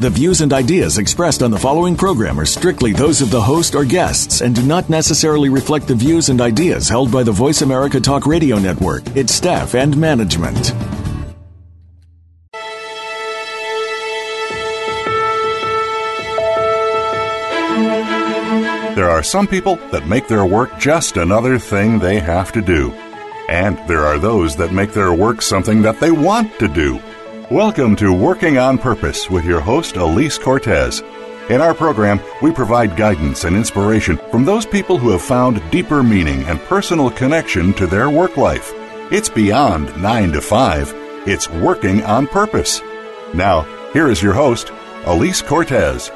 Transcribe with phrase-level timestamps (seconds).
[0.00, 3.74] The views and ideas expressed on the following program are strictly those of the host
[3.74, 7.60] or guests and do not necessarily reflect the views and ideas held by the Voice
[7.60, 10.72] America Talk Radio Network, its staff, and management.
[18.96, 22.90] There are some people that make their work just another thing they have to do.
[23.50, 27.02] And there are those that make their work something that they want to do.
[27.50, 31.00] Welcome to Working on Purpose with your host, Elise Cortez.
[31.48, 36.00] In our program, we provide guidance and inspiration from those people who have found deeper
[36.04, 38.72] meaning and personal connection to their work life.
[39.10, 40.94] It's beyond 9 to 5,
[41.26, 42.80] it's working on purpose.
[43.34, 43.62] Now,
[43.92, 44.70] here is your host,
[45.06, 46.08] Elise Cortez.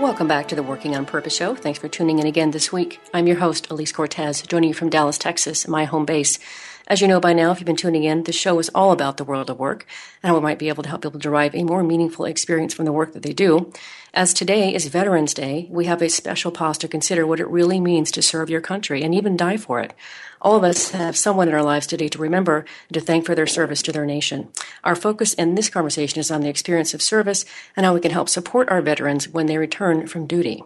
[0.00, 1.54] Welcome back to the Working on Purpose show.
[1.54, 2.98] Thanks for tuning in again this week.
[3.12, 6.38] I'm your host, Elise Cortez, joining you from Dallas, Texas, my home base.
[6.86, 9.16] As you know by now, if you've been tuning in, the show is all about
[9.16, 9.86] the world of work
[10.22, 12.84] and how we might be able to help people derive a more meaningful experience from
[12.84, 13.72] the work that they do.
[14.12, 17.80] As today is Veterans Day, we have a special pause to consider what it really
[17.80, 19.94] means to serve your country and even die for it.
[20.42, 23.34] All of us have someone in our lives today to remember and to thank for
[23.34, 24.48] their service to their nation.
[24.84, 27.46] Our focus in this conversation is on the experience of service
[27.76, 30.62] and how we can help support our veterans when they return from duty.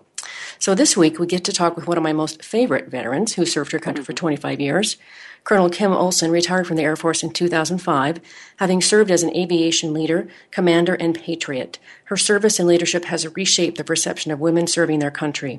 [0.69, 3.47] So this week we get to talk with one of my most favorite veterans who
[3.47, 4.27] served her country for mm-hmm.
[4.27, 4.99] 25 years.
[5.43, 8.21] Colonel Kim Olson retired from the Air Force in 2005,
[8.59, 11.79] having served as an aviation leader, commander, and patriot.
[12.05, 15.59] Her service and leadership has reshaped the perception of women serving their country.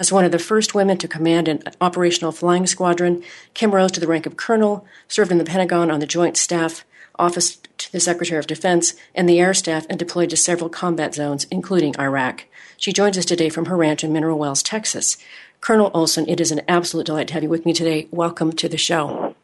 [0.00, 3.22] As one of the first women to command an operational flying squadron,
[3.54, 6.84] Kim rose to the rank of colonel, served in the Pentagon on the Joint Staff,
[7.20, 11.14] Office to the Secretary of Defense, and the Air Staff, and deployed to several combat
[11.14, 12.44] zones, including Iraq.
[12.76, 15.16] She joins us today from her ranch in Mineral Wells, Texas.
[15.60, 18.08] Colonel Olson, it is an absolute delight to have you with me today.
[18.10, 19.34] Welcome to the show.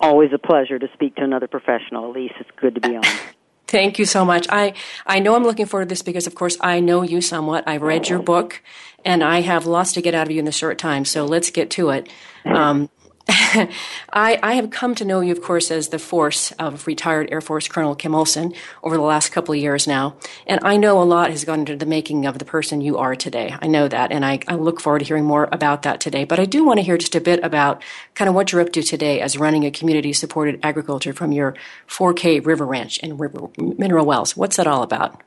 [0.00, 2.32] Always a pleasure to speak to another professional, Elise.
[2.38, 3.04] It's good to be on.
[3.66, 4.46] Thank you so much.
[4.50, 4.74] I,
[5.06, 7.64] I know I'm looking forward to this because, of course, I know you somewhat.
[7.66, 8.62] I've read your book,
[9.04, 11.04] and I have lots to get out of you in the short time.
[11.04, 12.08] So let's get to it.
[12.44, 12.90] Um,
[13.28, 17.40] I, I, have come to know you, of course, as the force of retired Air
[17.40, 18.52] Force Colonel Kim Olson
[18.82, 20.16] over the last couple of years now.
[20.46, 23.16] And I know a lot has gone into the making of the person you are
[23.16, 23.56] today.
[23.62, 24.12] I know that.
[24.12, 26.24] And I, I look forward to hearing more about that today.
[26.24, 27.82] But I do want to hear just a bit about
[28.14, 31.54] kind of what you're up to today as running a community supported agriculture from your
[31.88, 34.36] 4K River Ranch in River, Mineral Wells.
[34.36, 35.22] What's that all about?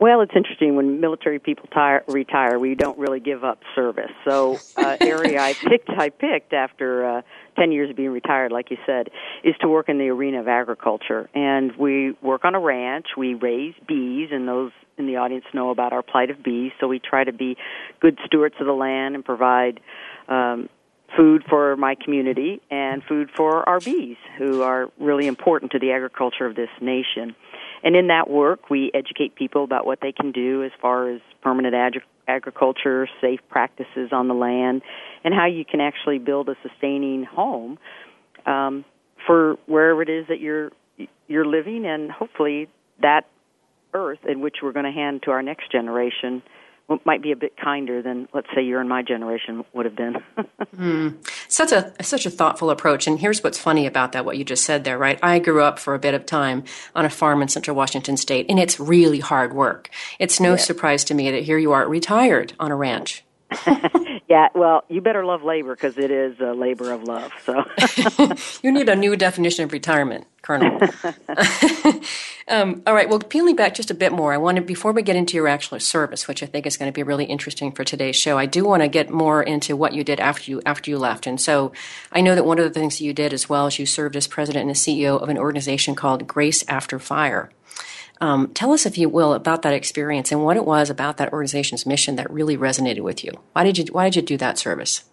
[0.00, 4.10] Well, it's interesting when military people tire, retire, we don't really give up service.
[4.28, 7.22] So, uh, area I picked, I picked after uh,
[7.56, 9.08] ten years of being retired, like you said,
[9.44, 11.30] is to work in the arena of agriculture.
[11.34, 13.06] And we work on a ranch.
[13.16, 16.72] We raise bees, and those in the audience know about our plight of bees.
[16.80, 17.56] So we try to be
[18.00, 19.80] good stewards of the land and provide
[20.28, 20.68] um,
[21.16, 25.92] food for my community and food for our bees, who are really important to the
[25.92, 27.36] agriculture of this nation.
[27.84, 31.20] And in that work, we educate people about what they can do as far as
[31.42, 34.80] permanent ag- agriculture, safe practices on the land,
[35.22, 37.78] and how you can actually build a sustaining home
[38.46, 38.86] um,
[39.26, 40.72] for wherever it is that you're
[41.26, 42.68] you're living, and hopefully
[43.02, 43.22] that
[43.92, 46.42] earth in which we're going to hand to our next generation
[47.04, 50.22] might be a bit kinder than let's say you're in my generation would have been.
[50.76, 51.16] mm.
[51.48, 53.06] Such a such a thoughtful approach.
[53.06, 55.18] And here's what's funny about that, what you just said there, right?
[55.22, 56.64] I grew up for a bit of time
[56.94, 59.90] on a farm in central Washington state, and it's really hard work.
[60.18, 60.66] It's no yes.
[60.66, 63.24] surprise to me that here you are retired on a ranch.
[64.28, 67.32] yeah, well, you better love labor because it is a labor of love.
[67.44, 67.64] So
[68.62, 70.80] you need a new definition of retirement, Colonel.
[72.48, 73.08] um, all right.
[73.08, 75.48] Well, peeling back just a bit more, I want to before we get into your
[75.48, 78.38] actual service, which I think is going to be really interesting for today's show.
[78.38, 81.26] I do want to get more into what you did after you after you left.
[81.26, 81.72] And so,
[82.12, 84.16] I know that one of the things that you did as well is you served
[84.16, 87.50] as president and CEO of an organization called Grace After Fire.
[88.24, 91.30] Um, tell us, if you will, about that experience and what it was about that
[91.30, 93.32] organization's mission that really resonated with you.
[93.52, 95.04] Why did you Why did you do that service?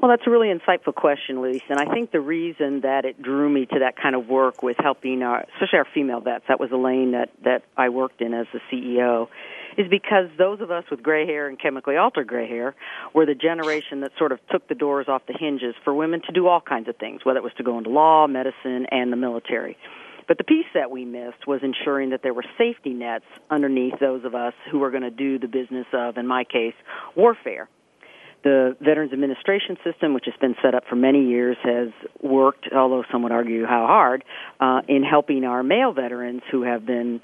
[0.00, 1.62] Well, that's a really insightful question, Elise.
[1.68, 4.76] And I think the reason that it drew me to that kind of work with
[4.78, 8.32] helping, our, especially our female vets, that was a lane that that I worked in
[8.34, 9.26] as the CEO,
[9.76, 12.76] is because those of us with gray hair and chemically altered gray hair
[13.12, 16.32] were the generation that sort of took the doors off the hinges for women to
[16.32, 19.16] do all kinds of things, whether it was to go into law, medicine, and the
[19.16, 19.76] military.
[20.30, 24.24] But the piece that we missed was ensuring that there were safety nets underneath those
[24.24, 26.74] of us who were going to do the business of, in my case,
[27.16, 27.68] warfare.
[28.44, 31.88] The Veterans Administration System, which has been set up for many years, has
[32.22, 34.22] worked, although some would argue how hard,
[34.60, 37.22] uh, in helping our male veterans who have been,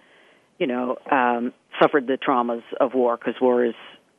[0.59, 3.75] you know, um, suffered the traumas of war, because war is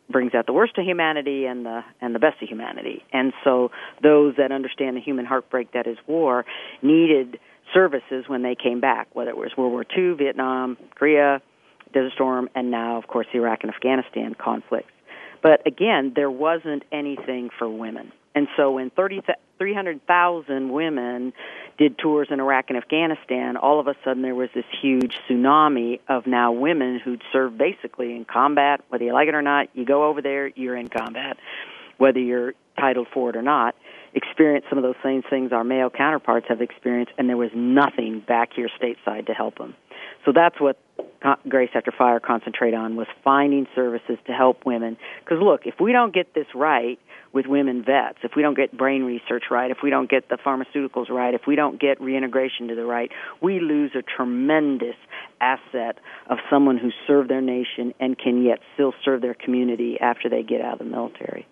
[0.10, 3.04] brings out the worst of humanity and the and the best of humanity.
[3.12, 6.46] And so those that understand the human heartbreak that is war
[6.82, 7.38] needed
[7.74, 11.42] services when they came back, whether it was World War II, Vietnam, Korea,
[11.94, 14.92] Desert Storm, and now, of course, the Iraq and Afghanistan conflicts.
[15.42, 18.12] But again, there wasn't anything for women.
[18.36, 19.22] And so when 30,
[19.58, 21.34] 300,000 women
[21.78, 26.00] did tours in Iraq and Afghanistan, all of a sudden there was this huge tsunami
[26.08, 28.82] of now women who'd served basically in combat.
[28.90, 31.38] Whether you like it or not, you go over there, you're in combat.
[31.98, 33.76] Whether you're titled for it or not,
[34.18, 38.24] experience some of those same things our male counterparts have experienced, and there was nothing
[38.28, 39.76] back here stateside to help them.
[40.26, 40.78] So that's what
[41.48, 44.98] Grace After Fire concentrate on was finding services to help women.
[45.24, 47.00] Because look, if we don't get this right
[47.34, 50.38] with women vets, if we don't get brain research right, if we don't get the
[50.38, 53.12] pharmaceuticals right, if we don't get reintegration to the right,
[53.42, 54.96] we lose a tremendous
[55.40, 56.00] asset
[56.30, 60.44] of someone who served their nation and can yet still serve their community after they
[60.44, 61.48] get out of the military.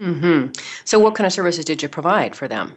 [0.00, 0.52] Mm-hmm.
[0.84, 2.76] So, what kind of services did you provide for them?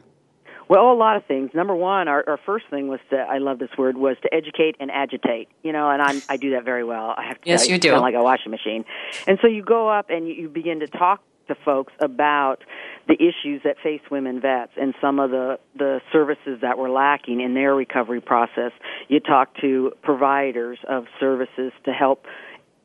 [0.69, 1.51] Well, a lot of things.
[1.53, 4.75] Number one, our, our first thing was to, I love this word, was to educate
[4.79, 5.49] and agitate.
[5.61, 7.13] You know, and I'm, I do that very well.
[7.17, 7.89] I have to yes, you do.
[7.89, 8.85] Kind of like a washing machine.
[9.27, 12.63] And so you go up and you, you begin to talk to folks about
[13.07, 17.41] the issues that face women vets and some of the, the services that were lacking
[17.41, 18.71] in their recovery process.
[19.09, 22.25] You talk to providers of services to help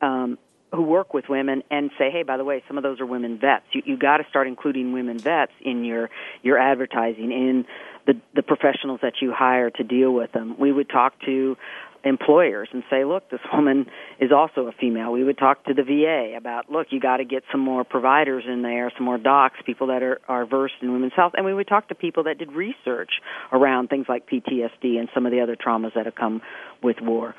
[0.01, 0.37] um,
[0.71, 3.39] who work with women and say, hey, by the way, some of those are women
[3.39, 3.65] vets.
[3.71, 6.09] You you got to start including women vets in your
[6.43, 7.65] your advertising in
[8.05, 10.55] the the professionals that you hire to deal with them.
[10.59, 11.57] We would talk to
[12.03, 13.87] employers and say, look, this woman
[14.19, 15.11] is also a female.
[15.11, 18.45] We would talk to the VA about, look, you got to get some more providers
[18.47, 21.33] in there, some more docs, people that are, are versed in women's health.
[21.35, 23.11] And we would talk to people that did research
[23.51, 26.41] around things like PTSD and some of the other traumas that have come
[26.81, 27.35] with war.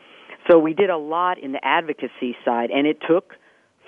[0.48, 3.34] So we did a lot in the advocacy side, and it took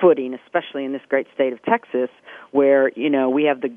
[0.00, 2.10] footing, especially in this great state of Texas,
[2.50, 3.72] where you know we have the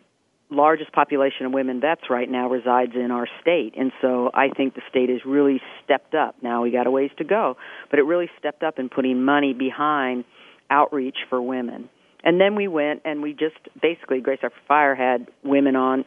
[0.51, 4.75] largest population of women vets right now resides in our state, and so I think
[4.75, 6.35] the state has really stepped up.
[6.41, 7.57] Now we got a ways to go,
[7.89, 10.25] but it really stepped up in putting money behind
[10.69, 11.89] outreach for women.
[12.23, 16.05] And then we went and we just basically Grace After Fire had women on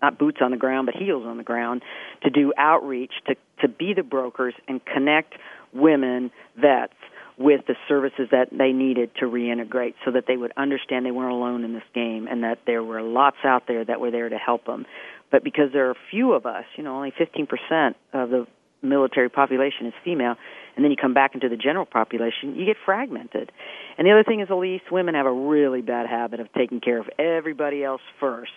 [0.00, 1.82] not boots on the ground but heels on the ground
[2.22, 5.34] to do outreach to to be the brokers and connect
[5.72, 6.30] women
[6.60, 6.94] vets
[7.38, 11.32] with the services that they needed to reintegrate so that they would understand they weren't
[11.32, 14.38] alone in this game and that there were lots out there that were there to
[14.38, 14.86] help them.
[15.30, 18.46] But because there are few of us, you know, only 15% of the
[18.82, 20.36] military population is female,
[20.76, 23.50] and then you come back into the general population, you get fragmented.
[23.98, 26.98] And the other thing is, Elise, women have a really bad habit of taking care
[27.00, 28.52] of everybody else first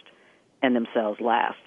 [0.61, 1.57] and themselves last.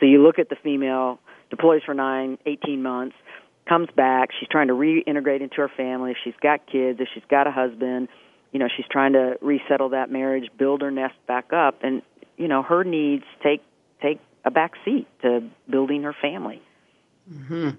[0.00, 1.18] So you look at the female,
[1.50, 3.16] deploys for nine, 18 months,
[3.66, 4.30] comes back.
[4.38, 6.12] She's trying to reintegrate into her family.
[6.12, 8.08] If she's got kids, if she's got a husband,
[8.52, 12.02] you know, she's trying to resettle that marriage, build her nest back up, and
[12.36, 13.62] you know, her needs take
[14.02, 16.60] take a back seat to building her family.
[17.32, 17.70] Mm-hmm.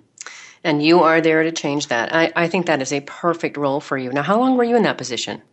[0.64, 2.14] And you are there to change that.
[2.14, 4.12] I, I think that is a perfect role for you.
[4.12, 5.44] Now, how long were you in that position?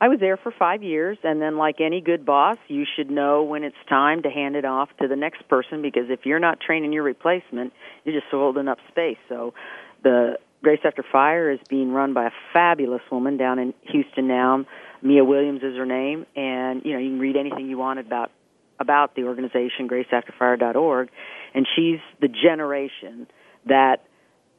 [0.00, 3.42] I was there for five years, and then, like any good boss, you should know
[3.42, 6.60] when it's time to hand it off to the next person because if you're not
[6.60, 7.72] training your replacement,
[8.04, 9.16] you're just holding up space.
[9.28, 9.54] So,
[10.02, 14.66] the Grace After Fire is being run by a fabulous woman down in Houston now.
[15.00, 18.30] Mia Williams is her name, and you know you can read anything you want about
[18.78, 21.08] about the organization, GraceAfterFire.org,
[21.54, 23.26] and she's the generation
[23.64, 24.04] that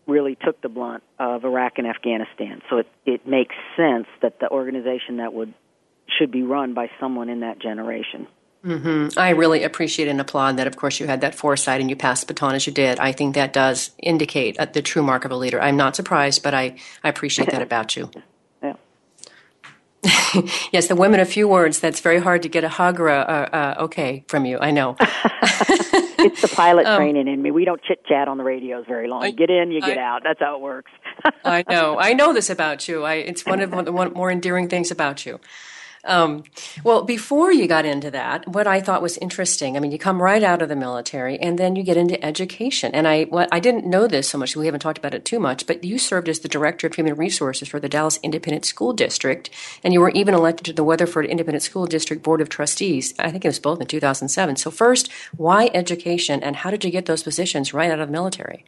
[0.07, 2.61] really took the blunt of Iraq and Afghanistan.
[2.69, 5.53] So it, it makes sense that the organization that would
[6.17, 8.27] should be run by someone in that generation.
[8.65, 9.19] Mm-hmm.
[9.19, 10.67] I really appreciate and applaud that.
[10.67, 12.99] Of course, you had that foresight and you passed the baton as you did.
[12.99, 15.61] I think that does indicate uh, the true mark of a leader.
[15.61, 18.09] I'm not surprised, but I, I appreciate that about you.
[18.63, 18.73] yeah.
[20.71, 21.79] yes, the women, a few words.
[21.79, 24.57] That's very hard to get a hug or a, a, a okay from you.
[24.59, 24.95] I know.
[26.27, 27.51] it's the pilot um, training in me.
[27.51, 29.23] We don't chit chat on the radios very long.
[29.23, 30.21] I, get in, you get I, out.
[30.23, 30.91] That's how it works.
[31.43, 31.97] I know.
[31.99, 33.03] I know this about you.
[33.03, 35.39] I, it's one of the more endearing things about you.
[36.07, 36.45] Um,
[36.83, 40.21] well, before you got into that, what I thought was interesting, I mean, you come
[40.21, 42.95] right out of the military and then you get into education.
[42.95, 45.39] And I, what, I didn't know this so much, we haven't talked about it too
[45.39, 48.93] much, but you served as the director of human resources for the Dallas Independent School
[48.93, 49.49] District,
[49.83, 53.13] and you were even elected to the Weatherford Independent School District Board of Trustees.
[53.19, 54.55] I think it was both in 2007.
[54.55, 58.13] So first, why education and how did you get those positions right out of the
[58.13, 58.63] military?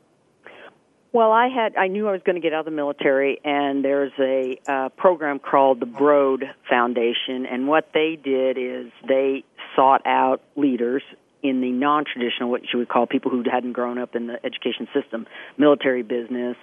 [1.12, 3.84] Well, I had I knew I was going to get out of the military, and
[3.84, 9.44] there's a uh, program called the Broad Foundation, and what they did is they
[9.76, 11.02] sought out leaders
[11.42, 14.88] in the non-traditional, what you would call people who hadn't grown up in the education
[14.94, 15.26] system,
[15.58, 16.58] military business,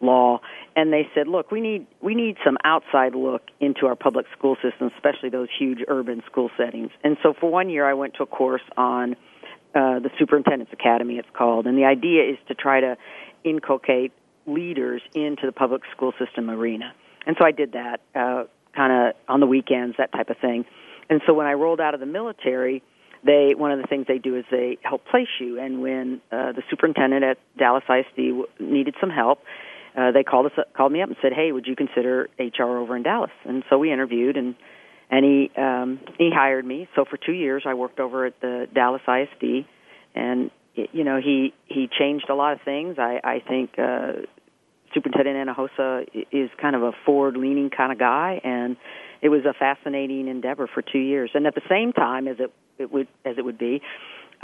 [0.00, 0.40] law,
[0.74, 4.56] and they said, "Look, we need we need some outside look into our public school
[4.62, 8.22] system, especially those huge urban school settings." And so, for one year, I went to
[8.22, 9.16] a course on
[9.74, 12.96] uh, the Superintendent's Academy, it's called, and the idea is to try to
[13.44, 14.12] inculcate
[14.46, 16.92] leaders into the public school system arena.
[17.26, 18.44] And so I did that, uh,
[18.74, 20.64] kind of on the weekends, that type of thing.
[21.08, 22.82] And so when I rolled out of the military,
[23.24, 25.60] they one of the things they do is they help place you.
[25.60, 28.18] And when uh, the superintendent at Dallas ISD
[28.58, 29.40] needed some help,
[29.96, 32.78] uh, they called us up, called me up and said, "Hey, would you consider HR
[32.78, 34.54] over in Dallas?" And so we interviewed, and
[35.10, 36.88] and he um, he hired me.
[36.96, 39.66] So for two years, I worked over at the Dallas ISD,
[40.14, 42.96] and you know he he changed a lot of things.
[42.98, 44.12] I I think uh,
[44.94, 48.76] Superintendent Hinojosa is kind of a forward leaning kind of guy, and
[49.20, 51.30] it was a fascinating endeavor for two years.
[51.34, 53.82] And at the same time as it it would as it would be.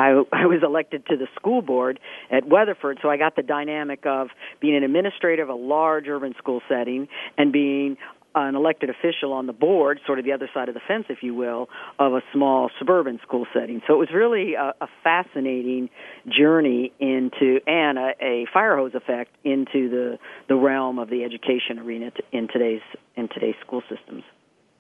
[0.01, 1.99] I, I was elected to the school board
[2.31, 4.29] at Weatherford, so I got the dynamic of
[4.61, 7.97] being an administrator of a large urban school setting and being
[8.35, 11.23] an elected official on the board, sort of the other side of the fence, if
[11.23, 11.69] you will,
[11.99, 13.81] of a small suburban school setting.
[13.87, 15.91] So it was really a, a fascinating
[16.29, 20.19] journey into and a, a fire hose effect into the
[20.49, 22.83] the realm of the education arena in today's
[23.17, 24.25] in today's school systems.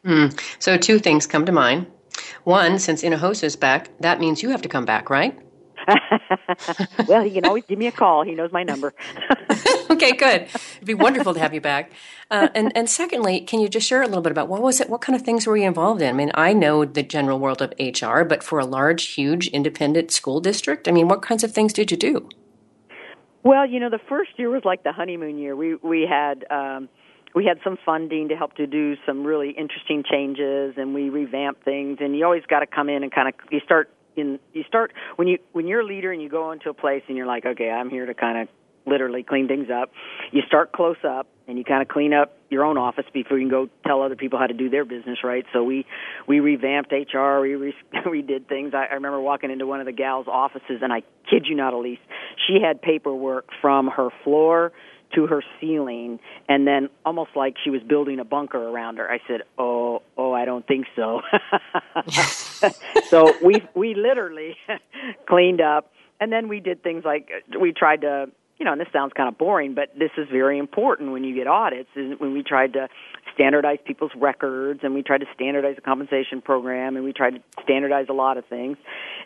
[0.04, 0.38] Mm.
[0.58, 1.86] So two things come to mind.
[2.44, 5.38] One, since Hinojosa is back, that means you have to come back, right?
[7.08, 8.22] well, he can always give me a call.
[8.22, 8.94] He knows my number.
[9.90, 10.42] okay, good.
[10.42, 11.92] It'd be wonderful to have you back.
[12.30, 14.90] Uh, and and secondly, can you just share a little bit about what was it?
[14.90, 16.08] What kind of things were you involved in?
[16.08, 20.10] I mean, I know the general world of HR, but for a large, huge, independent
[20.10, 22.28] school district, I mean, what kinds of things did you do?
[23.42, 25.56] Well, you know, the first year was like the honeymoon year.
[25.56, 26.44] We we had.
[26.50, 26.88] Um,
[27.34, 31.62] we had some funding to help to do some really interesting changes and we revamped
[31.62, 34.64] things and you always got to come in and kind of you start in you
[34.66, 37.26] start when you when you're a leader and you go into a place and you're
[37.26, 38.48] like, okay, I'm here to kind of
[38.86, 39.90] literally clean things up.
[40.32, 43.44] You start close up and you kind of clean up your own office before you
[43.44, 45.44] can go tell other people how to do their business right.
[45.52, 45.86] So we
[46.26, 47.74] we revamped HR, we re,
[48.26, 48.72] did things.
[48.74, 51.74] I, I remember walking into one of the gals' offices and I kid you not,
[51.74, 51.98] Elise,
[52.46, 54.72] she had paperwork from her floor
[55.14, 59.10] to her ceiling and then almost like she was building a bunker around her.
[59.10, 61.22] I said, "Oh, oh, I don't think so."
[63.10, 64.56] so we we literally
[65.28, 68.26] cleaned up and then we did things like we tried to
[68.58, 71.34] you know, and this sounds kind of boring, but this is very important when you
[71.34, 71.88] get audits.
[71.94, 72.88] Is when we tried to
[73.34, 77.40] standardize people's records, and we tried to standardize the compensation program, and we tried to
[77.62, 78.76] standardize a lot of things.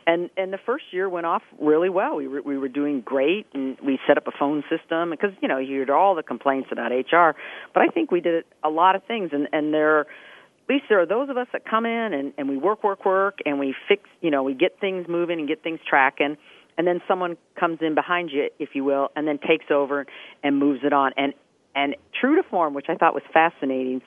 [0.07, 2.17] And and the first year went off really well.
[2.17, 5.49] We were we were doing great, and we set up a phone system because you
[5.49, 7.35] know you heard all the complaints about HR,
[7.73, 10.07] but I think we did a lot of things, and and there.
[10.69, 13.05] At least there are those of us that come in and, and we work, work,
[13.05, 16.37] work, and we fix, you know, we get things moving and get things tracking
[16.79, 20.07] and then someone comes in behind you, if you will, and then takes over
[20.43, 21.13] and moves it on.
[21.17, 21.35] And
[21.75, 24.03] and true to form, which I thought was fascinating.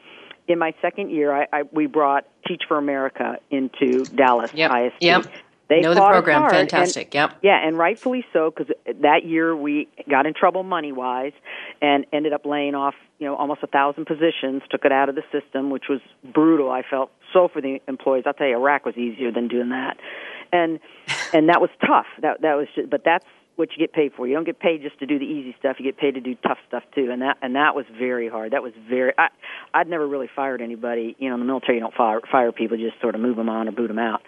[0.48, 4.72] In my second year, I, I we brought Teach for America into Dallas yep.
[4.72, 4.98] ISD.
[5.02, 5.26] Yep.
[5.68, 7.16] They know the program, fantastic.
[7.16, 7.40] And, yep.
[7.42, 11.34] Yeah, and rightfully so because that year we got in trouble money wise
[11.82, 14.62] and ended up laying off you know almost a thousand positions.
[14.70, 16.70] Took it out of the system, which was brutal.
[16.70, 18.26] I felt so for the employees.
[18.28, 19.98] I'll tell you, Iraq was easier than doing that
[20.56, 20.80] and
[21.36, 22.08] and that was tough.
[22.22, 23.26] That that was, just, but that's
[23.58, 24.26] what you get paid for.
[24.26, 25.78] You don't get paid just to do the easy stuff.
[25.80, 28.54] You get paid to do tough stuff too, and that and that was very hard.
[28.54, 29.14] That was very.
[29.18, 29.28] I
[29.74, 31.16] I'd never really fired anybody.
[31.20, 33.36] You know, in the military, you don't fire fire people; You just sort of move
[33.36, 34.22] them on or boot them out.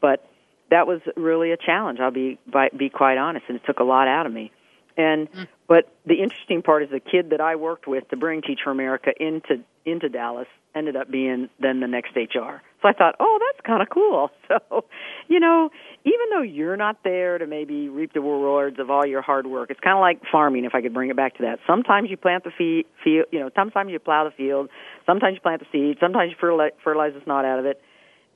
[0.00, 0.28] But
[0.70, 1.98] that was really a challenge.
[2.00, 2.38] I'll be
[2.76, 4.52] be quite honest, and it took a lot out of me.
[4.96, 5.48] And mm.
[5.66, 8.70] but the interesting part is the kid that I worked with to bring Teach for
[8.70, 12.62] America into into Dallas ended up being then the next HR.
[12.82, 14.30] So I thought, oh, that's kind of cool.
[14.52, 14.84] So,
[15.28, 15.70] you know,
[16.04, 19.70] even though you're not there to maybe reap the rewards of all your hard work,
[19.70, 20.66] it's kind of like farming.
[20.66, 23.48] If I could bring it back to that, sometimes you plant the field, you know,
[23.56, 24.68] sometimes you plow the field,
[25.06, 26.72] sometimes you plant the seed, sometimes you fertilize,
[27.14, 27.80] the snot out of it,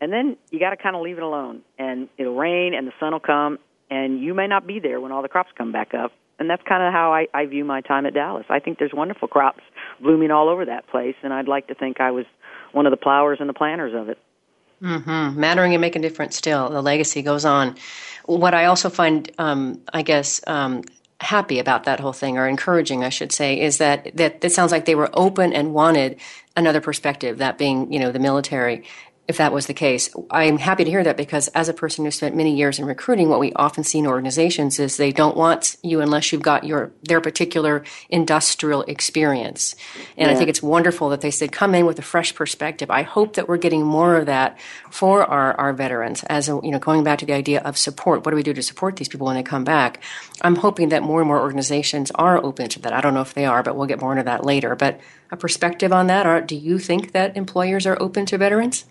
[0.00, 1.60] and then you got to kind of leave it alone.
[1.78, 3.58] And it'll rain, and the sun will come,
[3.90, 6.12] and you may not be there when all the crops come back up.
[6.38, 8.46] And that's kind of how I, I view my time at Dallas.
[8.48, 9.62] I think there's wonderful crops
[10.00, 12.24] blooming all over that place, and I'd like to think I was
[12.72, 14.18] one of the plowers and the planters of it.
[14.82, 15.40] Mm-hmm.
[15.40, 16.68] Mattering and making a difference still.
[16.68, 17.76] The legacy goes on.
[18.26, 20.82] What I also find, um, I guess, um,
[21.20, 24.72] happy about that whole thing, or encouraging, I should say, is that, that it sounds
[24.72, 26.20] like they were open and wanted
[26.56, 28.84] another perspective, that being, you know, the military.
[29.28, 30.08] If that was the case.
[30.30, 33.28] I'm happy to hear that because as a person who spent many years in recruiting,
[33.28, 36.92] what we often see in organizations is they don't want you unless you've got your
[37.02, 39.74] their particular industrial experience.
[40.16, 40.34] And yeah.
[40.34, 42.90] I think it's wonderful that they said come in with a fresh perspective.
[42.90, 44.58] I hope that we're getting more of that
[44.90, 48.24] for our, our veterans as a, you know going back to the idea of support.
[48.24, 50.02] What do we do to support these people when they come back?
[50.42, 52.92] I'm hoping that more and more organizations are open to that.
[52.92, 54.76] I don't know if they are, but we'll get more into that later.
[54.76, 55.00] But
[55.32, 58.84] a perspective on that, or do you think that employers are open to veterans?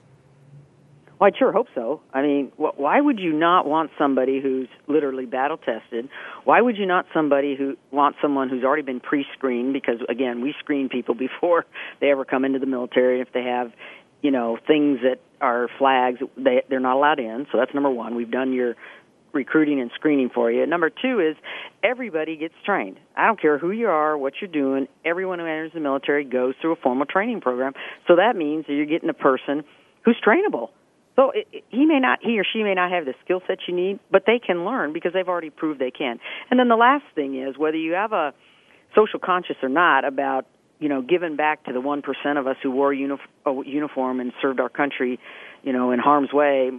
[1.25, 2.01] Well, I sure hope so.
[2.13, 6.07] I mean, wh- why would you not want somebody who's literally battle tested?
[6.43, 9.73] Why would you not somebody who want someone who's already been pre-screened?
[9.73, 11.65] Because again, we screen people before
[11.99, 13.21] they ever come into the military.
[13.21, 13.71] If they have,
[14.21, 17.47] you know, things that are flags, they they're not allowed in.
[17.51, 18.13] So that's number one.
[18.13, 18.75] We've done your
[19.33, 20.63] recruiting and screening for you.
[20.67, 21.35] Number two is
[21.83, 22.99] everybody gets trained.
[23.17, 24.87] I don't care who you are, what you're doing.
[25.03, 27.73] Everyone who enters the military goes through a formal training program.
[28.07, 29.63] So that means that you're getting a person
[30.03, 30.69] who's trainable
[31.15, 33.59] so it, it, he may not, he or she may not have the skill set
[33.67, 36.19] you need, but they can learn because they've already proved they can.
[36.49, 38.33] And then the last thing is whether you have a
[38.95, 40.45] social conscious or not about,
[40.79, 44.19] you know, giving back to the one percent of us who wore uni- a uniform
[44.19, 45.19] and served our country,
[45.63, 46.71] you know, in harm's way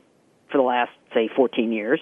[0.51, 2.01] for the last say 14 years.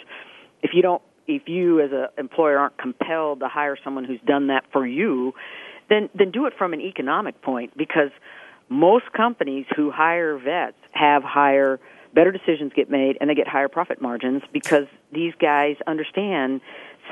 [0.62, 4.48] If you don't, if you as an employer aren't compelled to hire someone who's done
[4.48, 5.34] that for you,
[5.88, 8.10] then then do it from an economic point because
[8.68, 11.78] most companies who hire vets have higher
[12.14, 16.60] better decisions get made and they get higher profit margins because these guys understand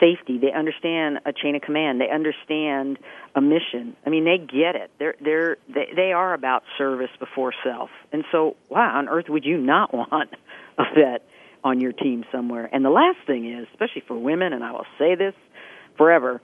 [0.00, 0.38] safety.
[0.38, 2.00] They understand a chain of command.
[2.00, 2.98] They understand
[3.34, 3.96] a mission.
[4.06, 4.90] I mean they get it.
[4.98, 7.90] They're they're they, they are about service before self.
[8.12, 10.30] And so why on earth would you not want
[10.78, 11.26] a vet
[11.64, 12.68] on your team somewhere?
[12.72, 15.34] And the last thing is especially for women and i will say this
[15.96, 16.40] forever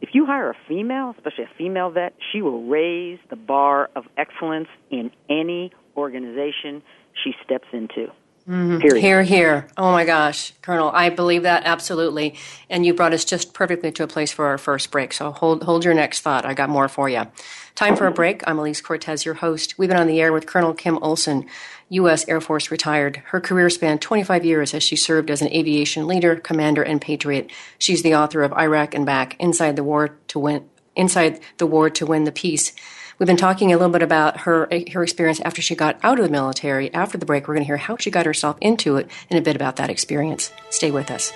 [0.00, 4.04] if you hire a female especially a female vet she will raise the bar of
[4.16, 6.82] excellence in any organization
[7.22, 8.10] she steps into.
[8.48, 8.78] Mm-hmm.
[8.78, 9.02] Period.
[9.02, 9.68] Here, here.
[9.76, 12.34] Oh my gosh, Colonel, I believe that absolutely.
[12.70, 15.12] And you brought us just perfectly to a place for our first break.
[15.12, 16.46] So hold hold your next thought.
[16.46, 17.26] I got more for you.
[17.74, 18.42] Time for a break.
[18.48, 19.78] I'm Elise Cortez, your host.
[19.78, 21.44] We've been on the air with Colonel Kim Olson,
[21.90, 22.26] U.S.
[22.26, 23.18] Air Force retired.
[23.26, 27.50] Her career spanned 25 years as she served as an aviation leader, commander, and patriot.
[27.78, 30.70] She's the author of Iraq and Back: Inside the War to Win.
[30.96, 32.72] Inside the War to Win the Peace.
[33.18, 36.24] We've been talking a little bit about her her experience after she got out of
[36.24, 36.94] the military.
[36.94, 39.42] After the break, we're going to hear how she got herself into it and a
[39.42, 40.52] bit about that experience.
[40.70, 41.32] Stay with us.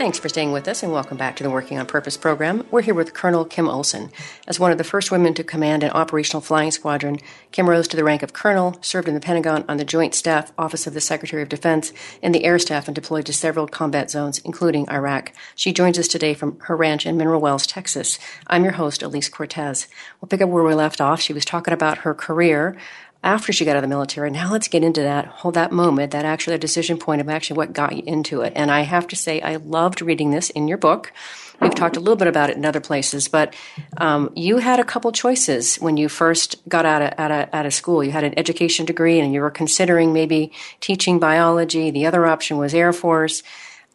[0.00, 2.66] Thanks for staying with us and welcome back to the Working on Purpose program.
[2.70, 4.10] We're here with Colonel Kim Olson.
[4.48, 7.18] As one of the first women to command an operational flying squadron,
[7.52, 10.54] Kim rose to the rank of colonel, served in the Pentagon on the Joint Staff
[10.56, 14.10] Office of the Secretary of Defense and the Air Staff and deployed to several combat
[14.10, 15.34] zones, including Iraq.
[15.54, 18.18] She joins us today from her ranch in Mineral Wells, Texas.
[18.46, 19.86] I'm your host, Elise Cortez.
[20.18, 21.20] We'll pick up where we left off.
[21.20, 22.74] She was talking about her career
[23.22, 24.30] after she got out of the military.
[24.30, 27.72] Now let's get into that whole that moment, that actually decision point of actually what
[27.72, 28.52] got you into it.
[28.56, 31.12] And I have to say, I loved reading this in your book.
[31.60, 33.54] We've talked a little bit about it in other places, but
[33.98, 37.66] um, you had a couple choices when you first got out of, out, of, out
[37.66, 38.02] of school.
[38.02, 41.90] You had an education degree and you were considering maybe teaching biology.
[41.90, 43.42] The other option was Air Force.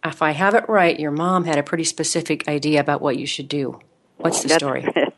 [0.04, 3.26] If I have it right, your mom had a pretty specific idea about what you
[3.26, 3.80] should do.
[4.18, 4.86] What's the That's, story?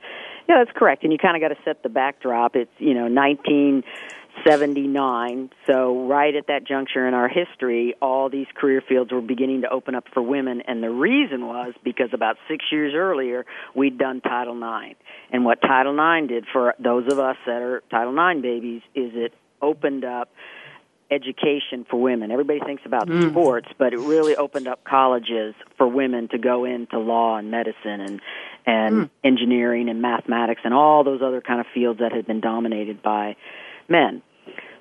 [0.48, 1.04] Yeah, that's correct.
[1.04, 2.56] And you kind of got to set the backdrop.
[2.56, 5.50] It's, you know, 1979.
[5.66, 9.70] So, right at that juncture in our history, all these career fields were beginning to
[9.70, 10.62] open up for women.
[10.66, 14.98] And the reason was because about six years earlier, we'd done Title IX.
[15.32, 19.12] And what Title IX did for those of us that are Title IX babies is
[19.16, 20.30] it opened up
[21.10, 22.32] education for women.
[22.32, 23.32] Everybody thinks about mm.
[23.32, 28.02] sports, but it really opened up colleges for women to go into law and medicine
[28.02, 28.22] and
[28.67, 29.10] and mm.
[29.23, 33.36] engineering and mathematics and all those other kind of fields that had been dominated by
[33.88, 34.21] men.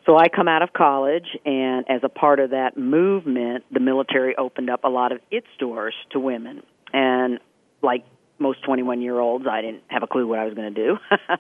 [0.04, 4.36] So I come out of college, and as a part of that movement, the military
[4.36, 6.62] opened up a lot of its doors to women.
[6.92, 7.40] And
[7.82, 8.04] like
[8.38, 10.96] most 21 year olds, I didn't have a clue what I was going to do.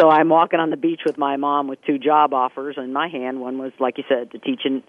[0.00, 3.08] so I'm walking on the beach with my mom with two job offers in my
[3.08, 3.40] hand.
[3.40, 4.82] One was, like you said, to teach and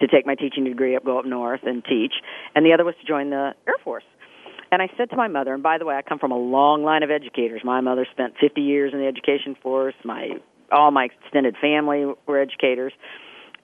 [0.00, 2.12] to take my teaching degree up, go up north and teach,
[2.54, 4.04] and the other was to join the Air Force.
[4.70, 6.82] And I said to my mother, and by the way, I come from a long
[6.82, 7.62] line of educators.
[7.64, 9.94] My mother spent 50 years in the education force.
[10.04, 10.30] My
[10.70, 12.92] all my extended family were educators,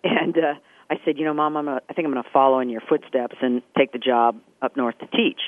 [0.03, 0.55] and uh,
[0.89, 2.81] I said, you know, Mom, I'm a, I think I'm going to follow in your
[2.81, 5.41] footsteps and take the job up north to teach.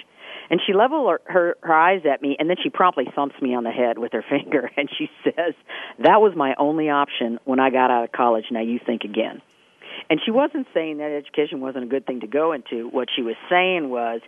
[0.51, 3.55] And she leveled her, her her eyes at me, and then she promptly thumps me
[3.55, 5.55] on the head with her finger, and she says,
[5.99, 8.45] "That was my only option when I got out of college.
[8.51, 9.41] Now you think again."
[10.09, 12.89] And she wasn't saying that education wasn't a good thing to go into.
[12.89, 14.21] What she was saying was,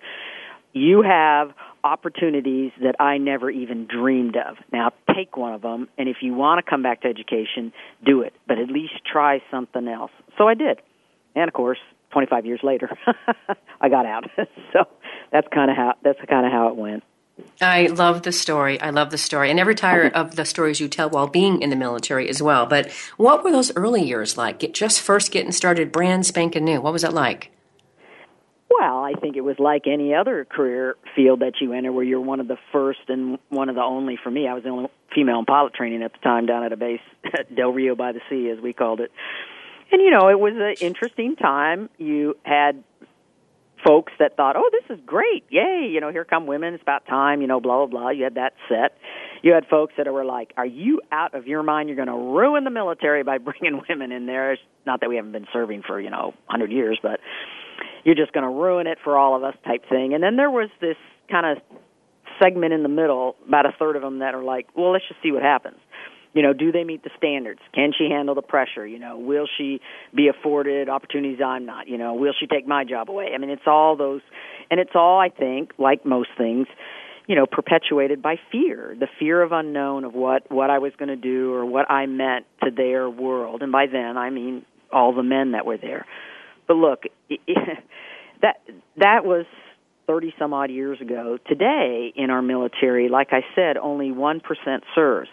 [0.72, 1.52] you have
[1.84, 4.56] opportunities that I never even dreamed of.
[4.72, 7.72] Now, take one of them, and if you want to come back to education,
[8.04, 8.34] do it.
[8.46, 10.10] But at least try something else.
[10.36, 10.80] So I did.
[11.34, 11.78] And of course,
[12.10, 12.90] 25 years later,
[13.80, 14.24] I got out.
[14.72, 14.86] so
[15.30, 17.04] that's kind of how that's kind of how it went.
[17.60, 18.80] I love the story.
[18.80, 19.50] I love the story.
[19.50, 22.66] I never tire of the stories you tell while being in the military as well.
[22.66, 24.58] But what were those early years like?
[24.58, 26.80] Get, just first getting started, brand spanking new.
[26.80, 27.52] What was it like?
[28.70, 32.20] Well, I think it was like any other career field that you enter where you're
[32.20, 34.46] one of the first and one of the only for me.
[34.46, 37.00] I was the only female in pilot training at the time down at a base
[37.38, 39.10] at Del Rio by the Sea as we called it.
[39.90, 41.88] And you know, it was an interesting time.
[41.96, 42.84] You had
[43.86, 45.44] folks that thought, "Oh, this is great.
[45.48, 46.74] Yay, you know, here come women.
[46.74, 48.98] It's about time, you know, blah blah blah." You had that set.
[49.42, 51.88] You had folks that were like, "Are you out of your mind?
[51.88, 55.16] You're going to ruin the military by bringing women in there." It's not that we
[55.16, 57.20] haven't been serving for, you know, 100 years, but
[58.08, 60.14] you're just going to ruin it for all of us type thing.
[60.14, 60.96] And then there was this
[61.30, 61.62] kind of
[62.42, 65.20] segment in the middle, about a third of them that are like, well, let's just
[65.22, 65.76] see what happens.
[66.32, 67.60] You know, do they meet the standards?
[67.74, 68.86] Can she handle the pressure?
[68.86, 69.82] You know, will she
[70.16, 71.86] be afforded opportunities I'm not?
[71.86, 73.32] You know, will she take my job away?
[73.34, 74.22] I mean, it's all those,
[74.70, 76.66] and it's all, I think, like most things,
[77.26, 81.10] you know, perpetuated by fear, the fear of unknown of what, what I was going
[81.10, 83.62] to do or what I meant to their world.
[83.62, 86.06] And by then, I mean all the men that were there.
[86.68, 87.02] But look,
[88.42, 88.60] that
[88.98, 89.46] that was
[90.06, 91.38] 30 some odd years ago.
[91.46, 94.40] Today in our military, like I said, only 1%
[94.94, 95.28] serves.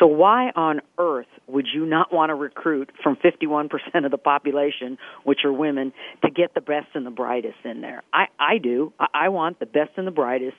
[0.00, 3.68] So why on earth would you not want to recruit from 51%
[4.04, 5.92] of the population, which are women,
[6.24, 8.02] to get the best and the brightest in there?
[8.12, 8.92] I, I do.
[8.98, 10.56] I, I want the best and the brightest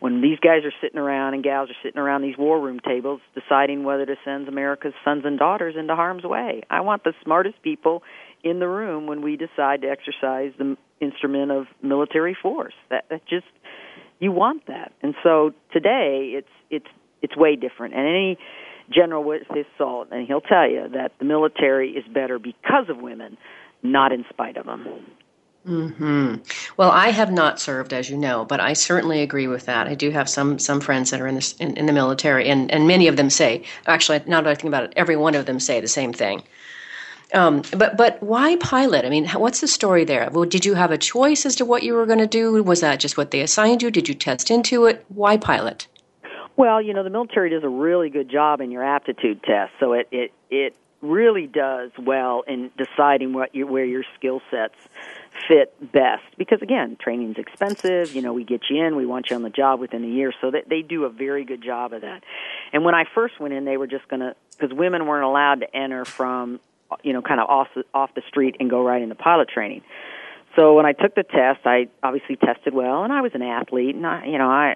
[0.00, 3.20] when these guys are sitting around and gals are sitting around these war room tables
[3.34, 6.62] deciding whether to send America's sons and daughters into harm's way.
[6.70, 8.02] I want the smartest people
[8.44, 12.74] in the room when we decide to exercise the instrument of military force.
[12.90, 13.46] That, that just
[14.20, 16.86] you want that, and so today it's it's
[17.22, 17.94] it's way different.
[17.94, 18.38] And any
[18.92, 22.98] general with his salt, and he'll tell you that the military is better because of
[22.98, 23.36] women,
[23.82, 24.86] not in spite of them.
[25.64, 26.36] Hmm.
[26.78, 29.86] Well, I have not served, as you know, but I certainly agree with that.
[29.86, 32.70] I do have some some friends that are in the in, in the military, and
[32.70, 35.44] and many of them say, actually, now that I think about it, every one of
[35.44, 36.42] them say the same thing.
[37.34, 39.04] Um, but but why pilot?
[39.04, 40.28] I mean, what's the story there?
[40.32, 42.62] Well, did you have a choice as to what you were going to do?
[42.62, 43.90] Was that just what they assigned you?
[43.90, 45.04] Did you test into it?
[45.08, 45.86] Why pilot?
[46.56, 49.92] Well, you know, the military does a really good job in your aptitude test, so
[49.92, 54.74] it it it really does well in deciding what you, where your skill sets
[55.46, 56.24] fit best.
[56.36, 58.14] Because again, training's expensive.
[58.14, 60.32] You know, we get you in, we want you on the job within a year,
[60.40, 62.24] so that they do a very good job of that.
[62.72, 65.60] And when I first went in, they were just going to because women weren't allowed
[65.60, 66.58] to enter from
[67.02, 69.82] you know, kind of off the, off the street and go right into pilot training.
[70.56, 73.94] So when I took the test, I obviously tested well, and I was an athlete,
[73.94, 74.74] and I, you know, I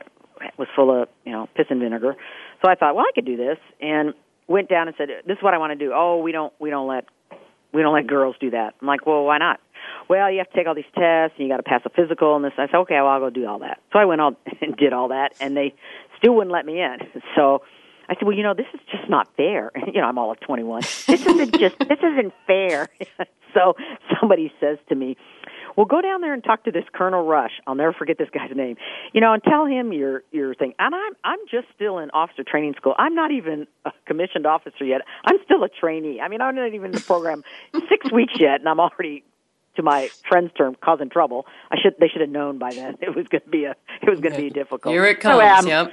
[0.56, 2.14] was full of, you know, piss and vinegar.
[2.62, 4.14] So I thought, well, I could do this, and
[4.46, 6.70] went down and said, "This is what I want to do." Oh, we don't, we
[6.70, 7.06] don't let,
[7.72, 8.74] we don't let girls do that.
[8.80, 9.60] I'm like, well, why not?
[10.08, 12.36] Well, you have to take all these tests, and you got to pass a physical,
[12.36, 12.52] and this.
[12.58, 13.80] I said, okay, well, I'll go do all that.
[13.92, 15.74] So I went all and did all that, and they
[16.18, 16.98] still wouldn't let me in.
[17.34, 17.62] So
[18.08, 19.72] I said, well, you know, this is just not fair.
[19.86, 20.82] you know, I'm all of 21.
[20.82, 22.88] This isn't just, this isn't fair.
[23.54, 23.74] so
[24.20, 25.16] somebody says to me,
[25.76, 27.52] well, go down there and talk to this Colonel Rush.
[27.66, 28.76] I'll never forget this guy's name.
[29.12, 30.74] You know, and tell him your your thing.
[30.78, 32.94] And I'm I'm just still in officer training school.
[32.98, 35.00] I'm not even a commissioned officer yet.
[35.24, 36.20] I'm still a trainee.
[36.20, 37.42] I mean, I'm not even in the program
[37.88, 39.24] six weeks yet, and I'm already
[39.76, 41.46] to my friend's term, causing trouble.
[41.70, 44.10] I should they should have known by then it was going to be a it
[44.10, 44.92] was going to be difficult.
[44.92, 45.40] Here it comes.
[45.40, 45.92] So, um, yep.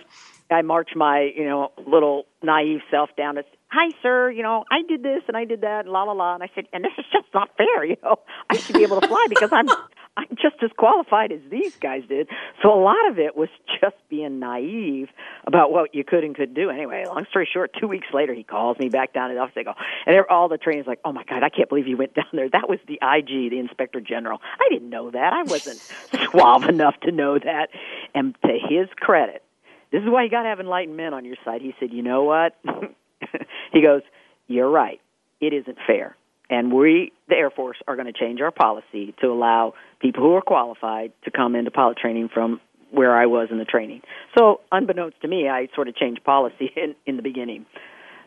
[0.51, 3.37] I march my you know little naive self down.
[3.37, 6.13] It's hi sir, you know I did this and I did that, and la la
[6.13, 6.33] la.
[6.33, 7.83] And I said, and this is just not fair.
[7.89, 9.67] You know I should be able to fly because I'm
[10.17, 12.27] I'm just as qualified as these guys did.
[12.61, 13.47] So a lot of it was
[13.79, 15.07] just being naive
[15.47, 16.69] about what you could and could do.
[16.69, 19.55] Anyway, long story short, two weeks later he calls me back down to the office.
[19.55, 22.15] They go, and all the trainers like, oh my god, I can't believe you went
[22.15, 22.49] down there.
[22.49, 24.41] That was the IG, the Inspector General.
[24.59, 25.31] I didn't know that.
[25.31, 25.77] I wasn't
[26.31, 27.69] suave enough to know that.
[28.13, 29.43] And to his credit,
[29.91, 31.61] this is why you got to have enlightened men on your side.
[31.61, 32.55] He said, you know what?
[33.73, 34.01] he goes,
[34.47, 34.99] you're right.
[35.41, 36.15] It isn't fair.
[36.49, 40.33] And we, the Air Force, are going to change our policy to allow people who
[40.33, 42.59] are qualified to come into pilot training from
[42.91, 44.01] where I was in the training.
[44.37, 47.67] So, unbeknownst to me, I sort of changed policy in, in the beginning.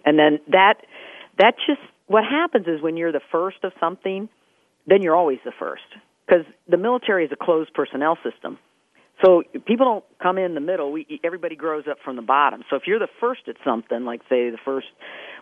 [0.04, 0.74] And then that,
[1.38, 4.28] that just, what happens is when you're the first of something,
[4.86, 5.82] then you're always the first.
[6.26, 8.58] Because the military is a closed personnel system.
[9.24, 10.90] So people don't come in the middle.
[10.90, 12.62] We everybody grows up from the bottom.
[12.68, 14.88] So if you're the first at something, like say the first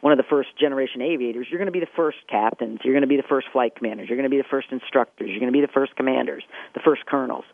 [0.00, 3.02] one of the first generation aviators, you're going to be the first captains, you're going
[3.02, 5.52] to be the first flight commanders, you're going to be the first instructors, you're going
[5.52, 6.42] to be the first commanders,
[6.74, 7.44] the first colonels.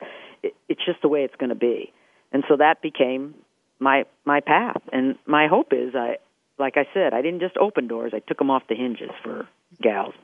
[0.42, 1.92] It, it's just the way it's going to be.
[2.32, 3.34] And so that became
[3.78, 4.82] my my path.
[4.92, 6.16] And my hope is I
[6.58, 9.46] like I said, I didn't just open doors, I took them off the hinges for
[9.80, 10.14] gals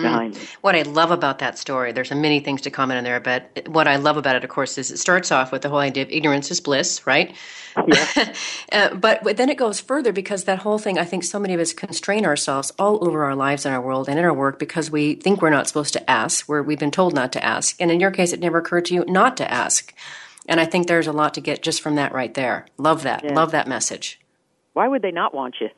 [0.00, 0.40] behind me.
[0.60, 3.88] What I love about that story, there's many things to comment on there, but what
[3.88, 6.10] I love about it, of course, is it starts off with the whole idea of
[6.10, 7.34] ignorance is bliss, right?
[7.86, 8.34] Yeah.
[8.72, 11.54] uh, but, but then it goes further because that whole thing, I think so many
[11.54, 14.58] of us constrain ourselves all over our lives and our world and in our work
[14.58, 17.76] because we think we're not supposed to ask, where we've been told not to ask.
[17.80, 19.94] And in your case, it never occurred to you not to ask.
[20.48, 22.66] And I think there's a lot to get just from that right there.
[22.76, 23.24] Love that.
[23.24, 23.34] Yeah.
[23.34, 24.20] Love that message.
[24.72, 25.68] Why would they not want you?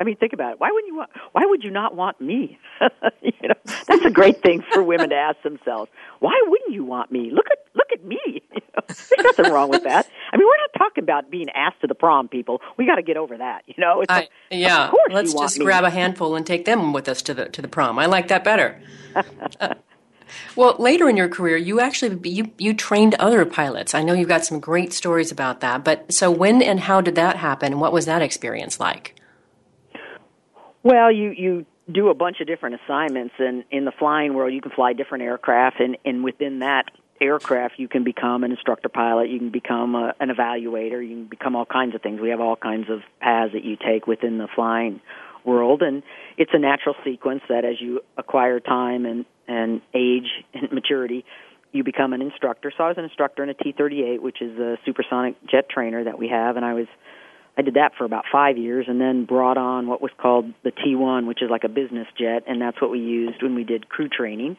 [0.00, 0.60] I mean, think about it.
[0.60, 1.10] Why wouldn't you want?
[1.32, 2.58] Why would you not want me?
[3.22, 3.54] you know,
[3.86, 5.90] that's a great thing for women to ask themselves.
[6.20, 7.30] Why wouldn't you want me?
[7.32, 8.18] Look at look at me.
[8.58, 10.08] You know, there's nothing wrong with that.
[10.32, 12.60] I mean, we're not talking about being asked to the prom, people.
[12.76, 13.62] We got to get over that.
[13.66, 14.84] You know, it's I, like, yeah.
[14.84, 17.62] Of course Let's just grab a handful and take them with us to the to
[17.62, 17.98] the prom.
[17.98, 18.80] I like that better.
[19.14, 19.74] Uh,
[20.56, 23.94] well, later in your career, you actually you you trained other pilots.
[23.94, 25.84] I know you've got some great stories about that.
[25.84, 27.72] But so when and how did that happen?
[27.72, 29.17] And what was that experience like?
[30.88, 34.62] Well, you you do a bunch of different assignments, and in the flying world, you
[34.62, 36.84] can fly different aircraft, and and within that
[37.20, 41.24] aircraft, you can become an instructor pilot, you can become a, an evaluator, you can
[41.26, 42.22] become all kinds of things.
[42.22, 45.02] We have all kinds of paths that you take within the flying
[45.44, 46.02] world, and
[46.38, 51.26] it's a natural sequence that as you acquire time and and age and maturity,
[51.70, 52.72] you become an instructor.
[52.74, 56.18] So I was an instructor in a T-38, which is a supersonic jet trainer that
[56.18, 56.86] we have, and I was
[57.58, 60.70] I did that for about five years, and then brought on what was called the
[60.70, 63.88] T1, which is like a business jet, and that's what we used when we did
[63.88, 64.56] crew training.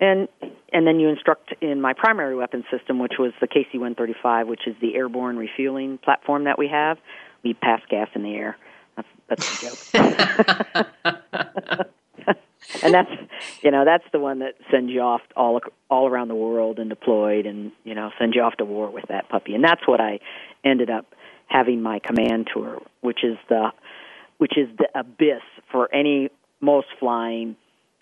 [0.00, 0.26] And
[0.72, 4.74] and then you instruct in my primary weapon system, which was the KC-135, which is
[4.80, 6.98] the airborne refueling platform that we have.
[7.44, 8.56] We pass gas in the air.
[8.96, 9.78] That's that's a joke.
[12.82, 13.10] and that's
[13.62, 16.90] you know that's the one that sends you off all all around the world and
[16.90, 19.54] deployed, and you know sends you off to war with that puppy.
[19.54, 20.18] And that's what I
[20.64, 21.06] ended up
[21.52, 23.70] having my command tour, which is the
[24.38, 26.28] which is the abyss for any
[26.60, 27.56] most flying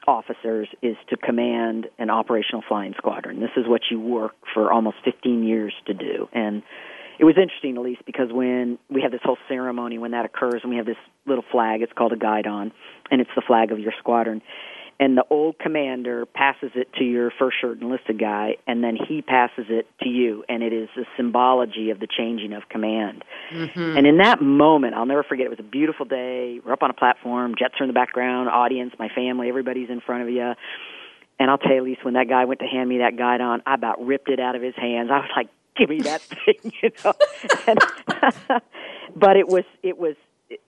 [0.09, 3.41] officers is to command an operational flying squadron.
[3.41, 6.29] This is what you work for almost 15 years to do.
[6.33, 6.63] And
[7.19, 10.71] it was interesting, least, because when we have this whole ceremony when that occurs, and
[10.71, 12.73] we have this little flag, it's called a guidon,
[13.11, 14.41] and it's the flag of your squadron
[15.01, 19.23] and the old commander passes it to your first shirt enlisted guy, and then he
[19.23, 23.25] passes it to you, and it is the symbology of the changing of command.
[23.51, 23.97] Mm-hmm.
[23.97, 25.47] And in that moment, I'll never forget.
[25.47, 26.61] It was a beautiful day.
[26.63, 30.03] We're up on a platform, jets are in the background, audience, my family, everybody's in
[30.03, 30.53] front of you.
[31.39, 33.75] And I'll tell you, Lisa, when that guy went to hand me that guidon, I
[33.75, 35.09] about ripped it out of his hands.
[35.11, 37.15] I was like, "Give me that thing," you know.
[37.67, 37.79] and,
[39.17, 40.17] but it was, it was.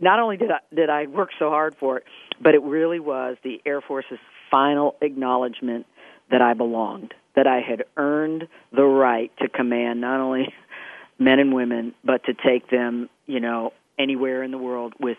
[0.01, 2.05] Not only did I did I work so hard for it,
[2.41, 4.19] but it really was the Air Force's
[4.51, 5.87] final acknowledgement
[6.31, 10.53] that I belonged, that I had earned the right to command not only
[11.19, 15.19] men and women, but to take them, you know, anywhere in the world with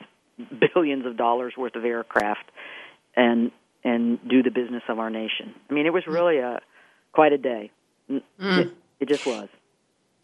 [0.73, 2.49] billions of dollars worth of aircraft
[3.15, 3.51] and
[3.83, 5.53] and do the business of our nation.
[5.69, 6.61] I mean, it was really a
[7.11, 7.71] quite a day.
[8.09, 8.21] Mm.
[8.39, 9.49] It, it just was.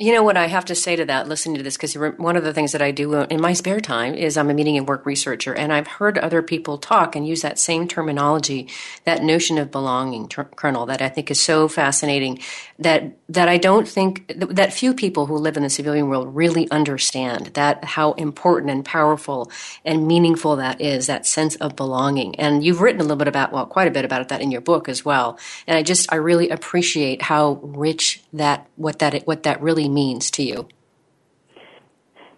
[0.02, 2.46] You know what I have to say to that, listening to this, because one of
[2.46, 5.06] the things that I do in my spare time is I'm a meeting and work
[5.06, 8.70] researcher, and I've heard other people talk and use that same terminology,
[9.04, 12.40] that notion of belonging, Colonel, that I think is so fascinating.
[12.80, 16.72] That that I don't think that few people who live in the civilian world really
[16.72, 19.52] understand that how important and powerful
[19.84, 22.40] and meaningful that is, that sense of belonging.
[22.40, 24.62] And you've written a little bit about, well, quite a bit about that in your
[24.62, 25.38] book as well.
[25.68, 30.32] And I just I really appreciate how rich that what that what that really means
[30.32, 30.68] to you.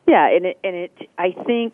[0.07, 1.73] Yeah, and it, and it I think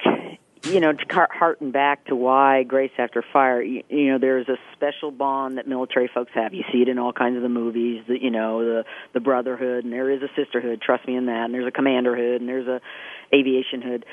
[0.64, 3.62] you know to harken back to why Grace After Fire.
[3.62, 6.54] You, you know, there's a special bond that military folks have.
[6.54, 8.04] You see it in all kinds of the movies.
[8.08, 10.82] The, you know, the the brotherhood, and there is a sisterhood.
[10.82, 11.46] Trust me in that.
[11.46, 12.82] And there's a commanderhood, and there's a
[13.34, 14.06] aviation hood.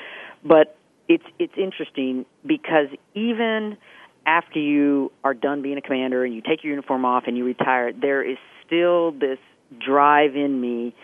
[0.43, 3.77] But it's it's interesting because even
[4.25, 7.45] after you are done being a commander and you take your uniform off and you
[7.45, 9.39] retire, there is still this
[9.79, 10.95] drive in me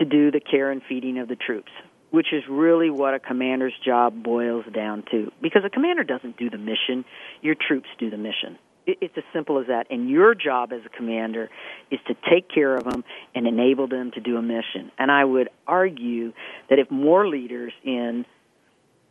[0.00, 1.70] to do the care and feeding of the troops,
[2.10, 5.30] which is really what a commander's job boils down to.
[5.40, 7.04] Because a commander doesn't do the mission,
[7.40, 8.58] your troops do the mission.
[8.86, 9.86] It's as simple as that.
[9.90, 11.48] And your job as a commander
[11.90, 14.90] is to take care of them and enable them to do a mission.
[14.98, 16.32] And I would argue
[16.70, 18.24] that if more leaders in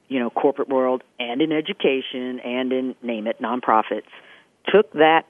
[0.09, 4.09] you know corporate world and in education and in name it nonprofits
[4.67, 5.25] took that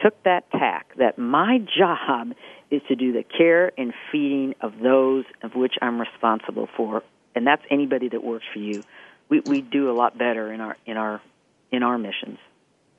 [0.00, 2.32] took that tack that my job
[2.70, 7.02] is to do the care and feeding of those of which I'm responsible for,
[7.34, 8.82] and that's anybody that works for you.
[9.28, 11.20] We we do a lot better in our in our
[11.70, 12.38] in our missions.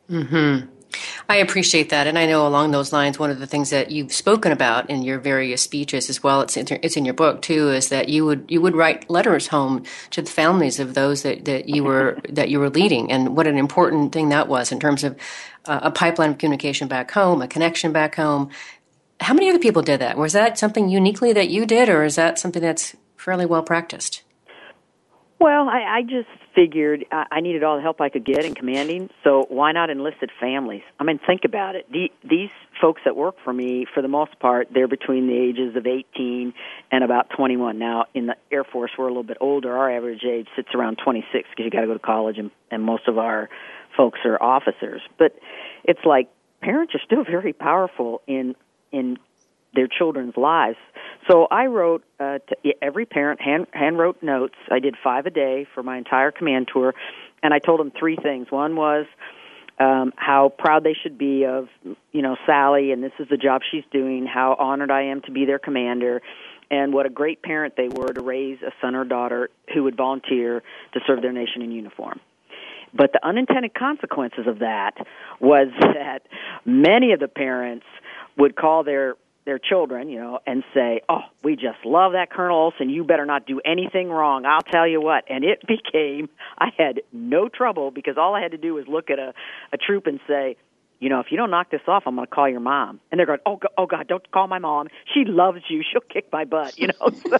[0.07, 0.59] Hmm.
[1.29, 4.13] I appreciate that, and I know along those lines, one of the things that you've
[4.13, 7.69] spoken about in your various speeches as well, it's in, it's in your book too,
[7.69, 11.43] is that you would you would write letters home to the families of those that,
[11.45, 14.79] that you were that you were leading, and what an important thing that was in
[14.79, 15.17] terms of
[15.65, 18.49] uh, a pipeline of communication back home, a connection back home,
[19.19, 20.17] how many other people did that?
[20.17, 24.23] Was that something uniquely that you did, or is that something that's fairly well practiced?
[25.39, 29.11] Well, I, I just figured I needed all the help I could get in commanding,
[29.23, 30.81] so why not enlisted families?
[30.99, 31.85] I mean, think about it.
[31.91, 32.49] The, these
[32.81, 36.53] folks that work for me, for the most part, they're between the ages of 18
[36.91, 37.77] and about 21.
[37.77, 39.77] Now, in the Air Force, we're a little bit older.
[39.77, 42.83] Our average age sits around 26 because you got to go to college, and, and
[42.83, 43.49] most of our
[43.95, 45.01] folks are officers.
[45.19, 45.35] But
[45.83, 46.29] it's like
[46.61, 48.55] parents are still very powerful in
[48.91, 49.17] in
[49.73, 50.77] their children's lives.
[51.29, 54.55] So I wrote uh, to every parent hand hand wrote notes.
[54.71, 56.93] I did five a day for my entire command tour,
[57.43, 58.47] and I told them three things.
[58.49, 59.05] One was
[59.79, 61.67] um, how proud they should be of
[62.11, 64.25] you know Sally, and this is the job she's doing.
[64.25, 66.21] How honored I am to be their commander,
[66.71, 69.97] and what a great parent they were to raise a son or daughter who would
[69.97, 72.19] volunteer to serve their nation in uniform.
[72.93, 74.95] But the unintended consequences of that
[75.39, 76.21] was that
[76.65, 77.85] many of the parents
[78.37, 82.57] would call their their children, you know, and say, "Oh, we just love that Colonel
[82.57, 82.89] Olson.
[82.89, 84.45] You better not do anything wrong.
[84.45, 88.51] I'll tell you what." And it became I had no trouble because all I had
[88.51, 89.33] to do was look at a
[89.71, 90.57] a troop and say,
[90.99, 93.17] "You know, if you don't knock this off, I'm going to call your mom." And
[93.17, 94.89] they're going, "Oh, God, oh God, don't call my mom.
[95.13, 95.81] She loves you.
[95.89, 97.37] She'll kick my butt." You know, so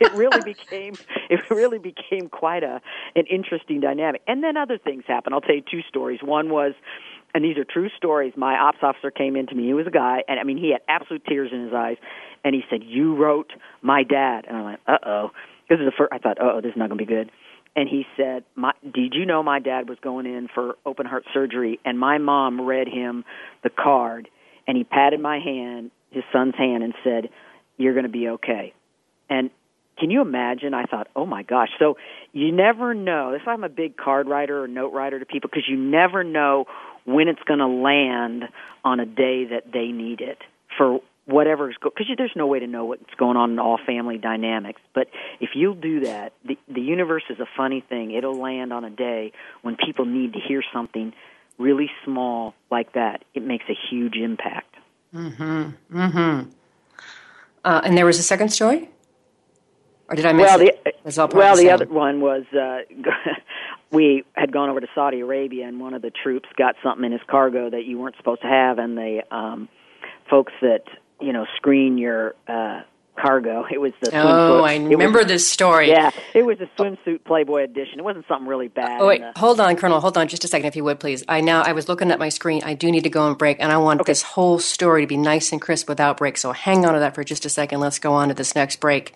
[0.00, 0.94] it really became
[1.28, 2.80] it really became quite a
[3.16, 4.22] an interesting dynamic.
[4.26, 5.34] And then other things happened.
[5.34, 6.20] I'll tell you two stories.
[6.22, 6.72] One was
[7.34, 8.32] and these are true stories.
[8.36, 9.66] My ops officer came in to me.
[9.66, 11.96] He was a guy, and I mean, he had absolute tears in his eyes,
[12.44, 15.30] and he said, "You wrote my dad," and I'm like, "Uh oh."
[15.68, 16.12] This is the first.
[16.12, 17.30] I thought, "Uh oh, this is not going to be good."
[17.76, 21.24] And he said, my, "Did you know my dad was going in for open heart
[21.34, 23.24] surgery?" And my mom read him
[23.62, 24.28] the card,
[24.68, 27.30] and he patted my hand, his son's hand, and said,
[27.76, 28.72] "You're going to be okay."
[29.28, 29.50] And
[29.98, 30.74] can you imagine?
[30.74, 31.70] I thought, oh my gosh.
[31.78, 31.96] So
[32.32, 33.32] you never know.
[33.32, 36.24] That's why I'm a big card writer or note writer to people because you never
[36.24, 36.66] know
[37.04, 38.44] when it's going to land
[38.84, 40.38] on a day that they need it
[40.76, 44.18] for whatever's going because there's no way to know what's going on in all family
[44.18, 44.80] dynamics.
[44.94, 45.08] But
[45.40, 48.10] if you'll do that, the the universe is a funny thing.
[48.10, 51.12] It'll land on a day when people need to hear something
[51.58, 53.24] really small like that.
[53.34, 54.74] It makes a huge impact.
[55.14, 55.96] Mm-hmm.
[55.96, 56.50] Mm-hmm.
[57.64, 58.90] Uh, and there was a second story,
[60.08, 60.84] or did I miss well, it?
[60.84, 62.80] The, well, the, the other one was uh,
[63.90, 67.12] we had gone over to Saudi Arabia, and one of the troops got something in
[67.12, 69.68] his cargo that you weren't supposed to have, and the um,
[70.28, 70.84] folks that
[71.20, 72.82] you know screen your uh,
[73.16, 73.64] cargo.
[73.70, 75.88] It was the oh, I remember was, this story.
[75.88, 77.98] Yeah, it was a swimsuit Playboy edition.
[77.98, 79.00] It wasn't something really bad.
[79.00, 80.00] Oh wait, the, hold on, Colonel.
[80.00, 81.24] Hold on, just a second, if you would, please.
[81.28, 82.62] I now I was looking at my screen.
[82.64, 84.10] I do need to go and break, and I want okay.
[84.10, 86.36] this whole story to be nice and crisp without break.
[86.36, 87.80] So hang on to that for just a second.
[87.80, 89.14] Let's go on to this next break.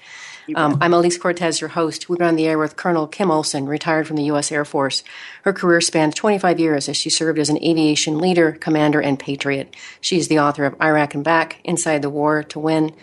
[0.55, 2.09] Um, I'm Elise Cortes, your host.
[2.09, 4.51] We've been on the air with Colonel Kim Olson, retired from the U.S.
[4.51, 5.05] Air Force.
[5.43, 9.77] Her career spanned 25 years as she served as an aviation leader, commander, and patriot.
[10.01, 12.95] She is the author of Iraq and Back, Inside the War to Win,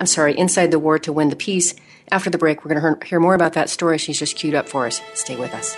[0.00, 1.74] I'm sorry, Inside the War to Win the Peace.
[2.10, 4.68] After the break, we're going to hear more about that story she's just queued up
[4.68, 5.00] for us.
[5.14, 5.76] Stay with us.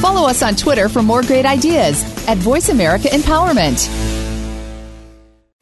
[0.00, 4.19] Follow us on Twitter for more great ideas at Voice America Empowerment.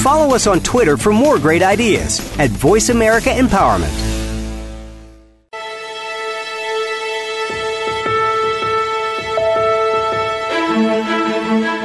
[0.00, 3.92] Follow us on Twitter for more great ideas at Voice America Empowerment.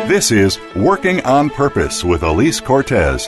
[0.08, 3.28] This is Working on Purpose with Elise Cortes.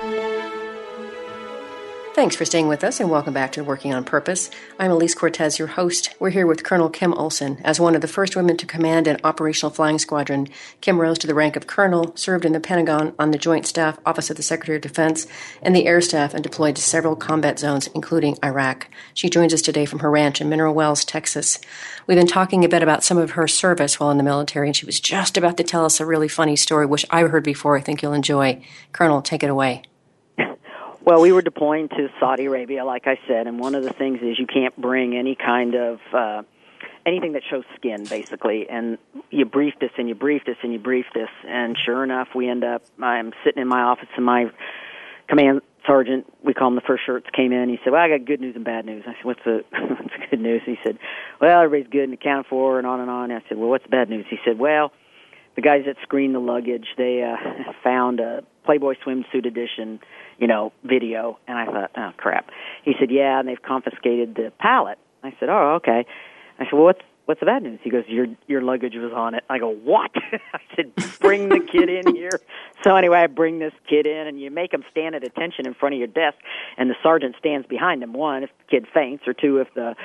[2.13, 4.49] Thanks for staying with us and welcome back to Working on Purpose.
[4.77, 6.13] I'm Elise Cortes, your host.
[6.19, 7.61] We're here with Colonel Kim Olson.
[7.63, 10.49] As one of the first women to command an operational flying squadron,
[10.81, 13.97] Kim rose to the rank of colonel, served in the Pentagon on the Joint Staff
[14.05, 15.25] Office of the Secretary of Defense
[15.61, 18.89] and the Air Staff, and deployed to several combat zones, including Iraq.
[19.13, 21.59] She joins us today from her ranch in Mineral Wells, Texas.
[22.07, 24.75] We've been talking a bit about some of her service while in the military, and
[24.75, 27.77] she was just about to tell us a really funny story, which I've heard before.
[27.77, 28.61] I think you'll enjoy.
[28.91, 29.83] Colonel, take it away.
[31.03, 34.19] Well, we were deploying to Saudi Arabia, like I said, and one of the things
[34.21, 36.43] is you can't bring any kind of uh,
[37.07, 38.67] anything that shows skin, basically.
[38.69, 38.99] And
[39.31, 42.47] you briefed us, and you briefed us, and you briefed us, and sure enough, we
[42.47, 42.83] end up.
[43.01, 44.51] I'm sitting in my office, and my
[45.27, 47.69] command sergeant, we call him the first shirts, came in.
[47.69, 50.13] He said, "Well, I got good news and bad news." I said, "What's the what's
[50.13, 50.99] the good news?" He said,
[51.39, 53.89] "Well, everybody's good and accounted for, and on and on." I said, "Well, what's the
[53.89, 54.91] bad news?" He said, "Well."
[55.55, 59.99] The guys that screened the luggage, they uh, found a Playboy swimsuit edition
[60.41, 61.37] you know, video.
[61.47, 62.49] And I thought, oh crap.
[62.83, 64.97] He said, yeah, and they've confiscated the pallet.
[65.23, 66.05] I said, oh, okay.
[66.59, 67.79] I said, well, what's what's the bad news?
[67.83, 69.43] He goes, your your luggage was on it.
[69.49, 70.09] I go, what?
[70.53, 72.41] I said, bring the kid in here.
[72.83, 75.75] So anyway, I bring this kid in, and you make him stand at attention in
[75.75, 76.39] front of your desk,
[76.75, 78.13] and the sergeant stands behind him.
[78.13, 79.95] One, if the kid faints, or two, if the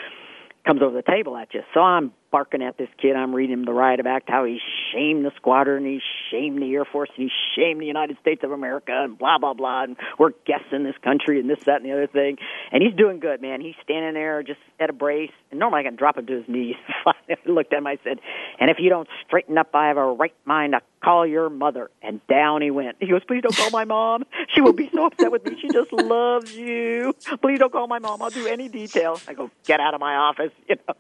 [0.67, 1.63] comes over the table at you.
[1.73, 3.17] So I'm barking at this kid.
[3.17, 4.61] I'm reading him the riot of act, how he
[4.93, 6.01] shamed the squadron, he
[6.31, 9.55] shamed the Air Force, and he shamed the United States of America, and blah blah
[9.55, 9.85] blah.
[9.85, 12.39] And we're guests in this country, and this, that, and the other thing.
[12.73, 13.61] And he's doing good, man.
[13.61, 15.31] He's standing there just at a brace.
[15.51, 16.77] And normally I can drop him to his knees.
[17.07, 17.15] I
[17.47, 17.87] looked at him.
[17.87, 18.21] I said,
[18.59, 21.91] "And if you don't straighten up, I have a right mind to call your mother."
[22.03, 22.97] And down he went.
[23.01, 24.25] He goes, "Please don't call my mom.
[24.55, 25.57] She will be so upset with me.
[25.61, 27.15] She just loves you.
[27.41, 28.23] Please don't call my mom.
[28.23, 30.95] I'll do any detail." I go, "Get out of my office," you know.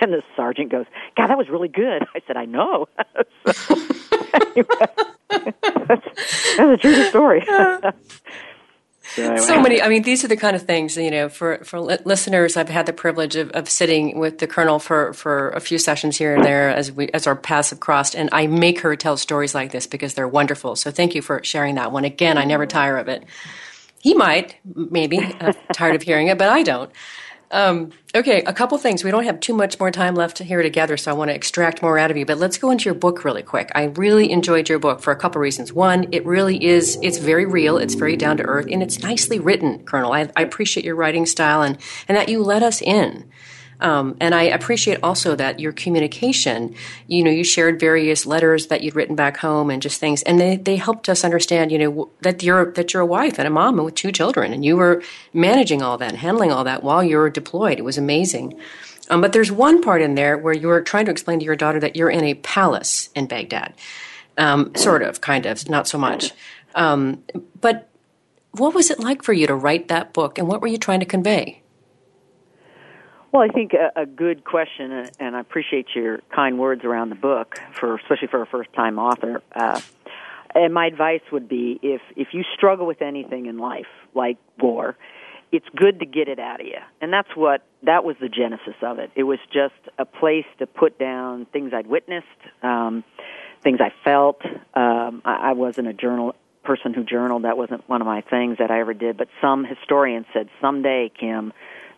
[0.00, 2.02] And the sergeant goes, God, that was really good.
[2.14, 2.88] I said, I know.
[3.52, 3.74] so,
[4.34, 4.86] anyway,
[5.28, 6.06] that's,
[6.56, 7.44] that's a true story.
[7.46, 7.92] So,
[9.22, 9.36] anyway.
[9.38, 9.82] so, many.
[9.82, 11.28] I mean, these are the kind of things you know.
[11.28, 15.50] For for listeners, I've had the privilege of, of sitting with the colonel for, for
[15.50, 18.46] a few sessions here and there as we as our paths have crossed, and I
[18.46, 20.76] make her tell stories like this because they're wonderful.
[20.76, 22.04] So, thank you for sharing that one.
[22.04, 23.24] Again, I never tire of it.
[23.98, 26.90] He might, maybe, uh, tired of hearing it, but I don't.
[27.52, 29.04] Um, okay, a couple things.
[29.04, 31.82] We don't have too much more time left here together, so I want to extract
[31.82, 32.24] more out of you.
[32.24, 33.70] But let's go into your book really quick.
[33.74, 35.70] I really enjoyed your book for a couple reasons.
[35.70, 39.38] One, it really is, it's very real, it's very down to earth, and it's nicely
[39.38, 40.12] written, Colonel.
[40.12, 41.76] I, I appreciate your writing style and,
[42.08, 43.30] and that you let us in.
[43.82, 46.74] Um, and I appreciate also that your communication,
[47.08, 50.40] you know, you shared various letters that you'd written back home and just things, and
[50.40, 53.50] they, they helped us understand, you know, that you're that you're a wife and a
[53.50, 55.02] mom and with two children, and you were
[55.32, 57.78] managing all that and handling all that while you were deployed.
[57.78, 58.58] It was amazing.
[59.10, 61.56] Um, but there's one part in there where you were trying to explain to your
[61.56, 63.74] daughter that you're in a palace in Baghdad,
[64.38, 66.32] um, sort of, kind of, not so much.
[66.76, 67.24] Um,
[67.60, 67.88] but
[68.52, 71.00] what was it like for you to write that book, and what were you trying
[71.00, 71.61] to convey?
[73.32, 77.14] Well, I think a, a good question, and I appreciate your kind words around the
[77.16, 79.42] book, for especially for a first-time author.
[79.54, 79.80] Uh,
[80.54, 84.98] and my advice would be, if if you struggle with anything in life, like war,
[85.50, 86.78] it's good to get it out of you.
[87.00, 89.10] And that's what that was the genesis of it.
[89.16, 92.26] It was just a place to put down things I'd witnessed,
[92.62, 93.02] um,
[93.62, 94.44] things I felt.
[94.74, 97.44] Um, I, I wasn't a journal person who journaled.
[97.44, 99.16] That wasn't one of my things that I ever did.
[99.16, 101.54] But some historians said someday, Kim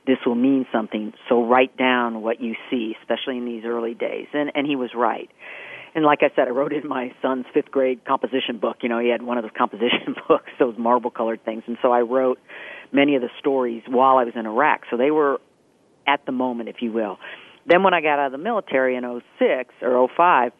[0.06, 1.12] this will mean something.
[1.28, 4.26] So write down what you see, especially in these early days.
[4.32, 5.30] And and he was right.
[5.94, 8.78] And like I said, I wrote in my son's fifth grade composition book.
[8.82, 11.62] You know, he had one of those composition books, those marble colored things.
[11.66, 12.40] And so I wrote
[12.92, 14.82] many of the stories while I was in Iraq.
[14.90, 15.40] So they were
[16.06, 17.18] at the moment, if you will.
[17.66, 20.52] Then when I got out of the military in 06 or 05,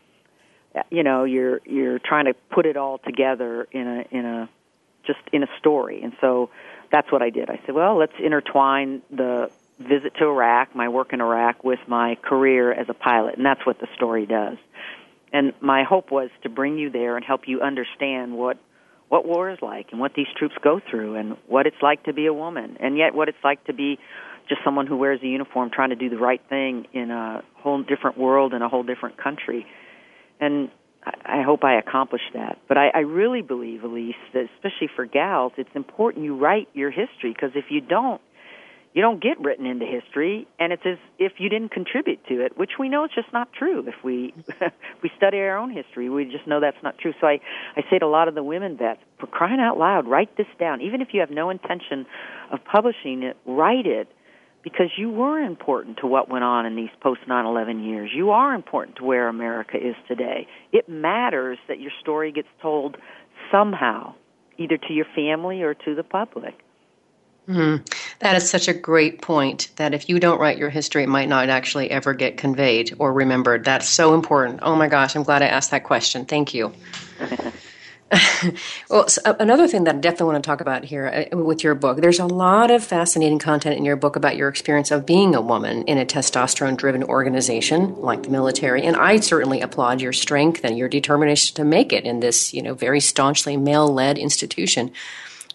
[0.91, 4.49] you know, you're you're trying to put it all together in a in a
[5.07, 6.03] just in a story.
[6.03, 6.51] And so
[6.91, 7.51] that's what I did.
[7.51, 12.17] I said, well, let's intertwine the visit to Iraq, my work in Iraq, with my
[12.17, 14.57] career as a pilot, and that's what the story does.
[15.33, 18.59] And my hope was to bring you there and help you understand what
[19.09, 22.13] what war is like and what these troops go through and what it's like to
[22.13, 23.99] be a woman and yet what it's like to be
[24.49, 27.83] just someone who wears a uniform trying to do the right thing in a whole
[27.83, 29.67] different world in a whole different country.
[30.41, 30.71] And
[31.07, 32.59] I hope I accomplished that.
[32.69, 36.91] But I, I really believe, Elise, that especially for gals, it's important you write your
[36.91, 38.21] history because if you don't,
[38.95, 42.57] you don't get written into history, and it's as if you didn't contribute to it,
[42.57, 43.85] which we know is just not true.
[43.89, 44.33] If we
[45.03, 47.13] we study our own history, we just know that's not true.
[47.21, 47.41] So I
[47.77, 50.47] I say to a lot of the women vets, for crying out loud, write this
[50.61, 50.81] down.
[50.81, 52.07] Even if you have no intention
[52.53, 54.09] of publishing it, write it
[54.65, 58.11] because you were important to what went on in these post 9/11 years.
[58.13, 60.49] You are important to where America is today.
[60.73, 62.97] It matters that your story gets told
[63.53, 64.15] somehow,
[64.59, 66.59] either to your family or to the public.
[67.47, 67.85] Mm-hmm.
[68.21, 71.29] That is such a great point that if you don't write your history, it might
[71.29, 73.67] not actually ever get conveyed or remembered.
[73.67, 74.61] That's so important.
[74.63, 76.25] Oh my gosh, I'm glad I asked that question.
[76.25, 76.73] Thank you.
[78.91, 81.75] well, so another thing that I definitely want to talk about here uh, with your
[81.75, 85.35] book, there's a lot of fascinating content in your book about your experience of being
[85.35, 88.83] a woman in a testosterone driven organization like the military.
[88.83, 92.63] And I certainly applaud your strength and your determination to make it in this, you
[92.63, 94.93] know, very staunchly male led institution.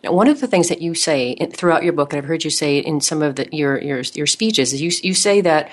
[0.04, 2.50] Now, one of the things that you say throughout your book, and I've heard you
[2.50, 5.70] say in some of the, your, your, your speeches, is you, you say that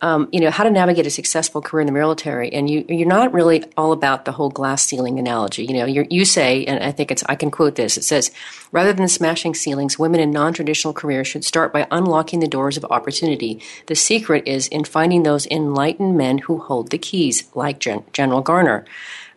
[0.00, 2.52] um, you know, how to navigate a successful career in the military.
[2.52, 5.64] And you, you're not really all about the whole glass ceiling analogy.
[5.64, 7.96] You know, you say, and I think it's, I can quote this.
[7.96, 8.30] It says,
[8.70, 12.84] rather than smashing ceilings, women in non-traditional careers should start by unlocking the doors of
[12.86, 13.60] opportunity.
[13.86, 18.40] The secret is in finding those enlightened men who hold the keys, like Gen- General
[18.40, 18.84] Garner.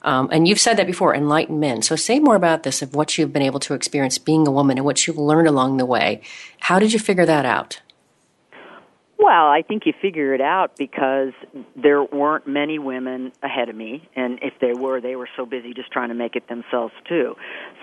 [0.03, 1.84] Um, and you've said that before, enlightened men.
[1.84, 4.78] So say more about this of what you've been able to experience being a woman
[4.78, 6.22] and what you've learned along the way.
[6.59, 7.82] How did you figure that out?
[9.22, 11.34] Well, I think you figure it out because
[11.76, 15.76] there weren't many women ahead of me, and if they were, they were so busy
[15.76, 17.36] just trying to make it themselves too.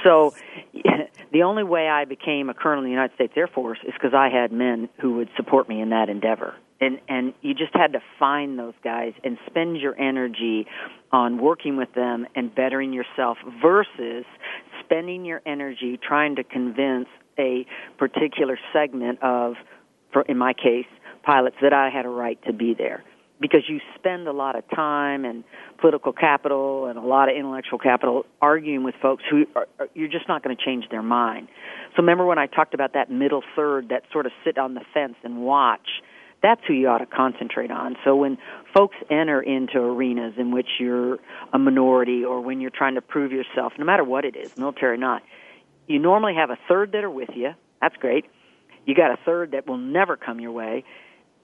[0.05, 0.35] So,
[1.33, 4.15] the only way I became a colonel in the United States Air Force is because
[4.15, 7.93] I had men who would support me in that endeavor, and and you just had
[7.93, 10.67] to find those guys and spend your energy
[11.13, 14.25] on working with them and bettering yourself versus
[14.81, 17.07] spending your energy trying to convince
[17.39, 17.65] a
[17.97, 19.55] particular segment of,
[20.13, 20.87] for in my case
[21.23, 23.05] pilots that I had a right to be there
[23.41, 25.45] because you spend a lot of time and
[25.81, 30.29] political capital and a lot of intellectual capital arguing with folks who are, you're just
[30.29, 31.49] not going to change their mind.
[31.91, 34.83] So remember when I talked about that middle third that sort of sit on the
[34.93, 35.89] fence and watch?
[36.43, 37.97] That's who you ought to concentrate on.
[38.05, 38.39] So when
[38.73, 41.19] folks enter into arenas in which you're
[41.53, 44.95] a minority or when you're trying to prove yourself, no matter what it is, military
[44.95, 45.23] or not,
[45.89, 47.55] you normally have a third that are with you.
[47.81, 48.27] That's great.
[48.85, 50.85] You got a third that will never come your way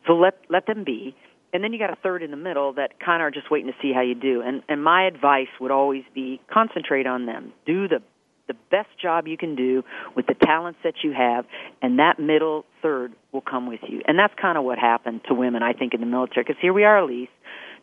[0.06, 1.14] so let let them be.
[1.52, 3.68] And then you got a third in the middle that kind of are just waiting
[3.68, 4.42] to see how you do.
[4.42, 7.52] And and my advice would always be concentrate on them.
[7.66, 8.02] Do the
[8.46, 9.82] the best job you can do
[10.14, 11.46] with the talents that you have,
[11.80, 14.02] and that middle third will come with you.
[14.06, 16.44] And that's kind of what happened to women, I think, in the military.
[16.44, 17.30] Because here we are, Elise,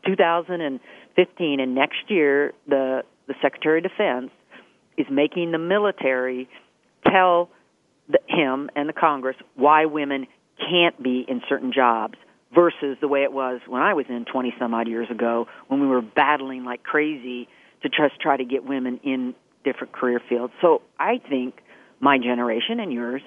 [0.05, 4.32] 2015, and next year the the Secretary of Defense
[4.97, 6.49] is making the military
[7.09, 7.49] tell
[8.09, 10.28] the, him and the Congress why women
[10.70, 12.16] can't be in certain jobs
[12.53, 15.80] versus the way it was when I was in 20 some odd years ago when
[15.80, 17.47] we were battling like crazy
[17.84, 19.34] to just try to get women in
[19.64, 20.53] different career fields.
[20.62, 21.55] So I think
[21.99, 23.22] my generation and yours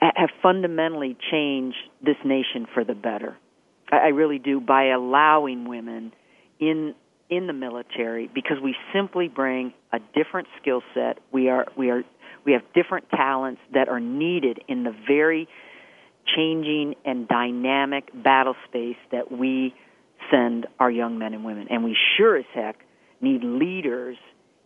[0.00, 3.36] have fundamentally changed this nation for the better.
[3.92, 6.12] I really do by allowing women
[6.58, 6.94] in
[7.28, 11.18] in the military because we simply bring a different skill set.
[11.32, 12.02] We are we are
[12.44, 15.48] we have different talents that are needed in the very
[16.36, 19.74] changing and dynamic battle space that we
[20.30, 21.68] send our young men and women.
[21.70, 22.76] And we sure as heck
[23.20, 24.16] need leaders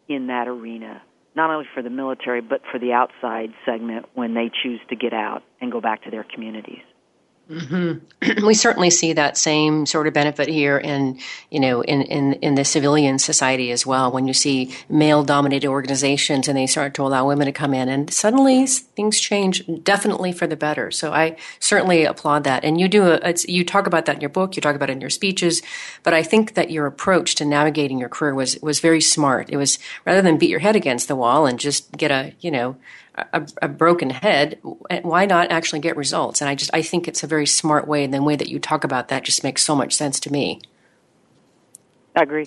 [0.09, 1.03] in that arena,
[1.35, 5.12] not only for the military, but for the outside segment when they choose to get
[5.12, 6.83] out and go back to their communities.
[7.51, 8.47] Mm-hmm.
[8.47, 11.18] we certainly see that same sort of benefit here in
[11.51, 14.11] you know in, in, in the civilian society as well.
[14.11, 17.88] When you see male dominated organizations and they start to allow women to come in
[17.88, 20.90] and suddenly things change definitely for the better.
[20.90, 22.64] So i certainly applaud that.
[22.64, 24.95] And you do a, you talk about that in your book you talk about it
[24.95, 25.62] in your speeches
[26.03, 29.51] but i think that your approach to navigating your career was was very smart.
[29.51, 32.51] It was rather than beat your head against the wall and just get a you
[32.51, 32.76] know
[33.17, 34.59] a, a, broken head,
[35.03, 36.41] why not actually get results?
[36.41, 38.59] And I just I think it's a very smart way, and the way that you
[38.59, 40.61] talk about that just makes so much sense to me.
[42.17, 42.47] I agree.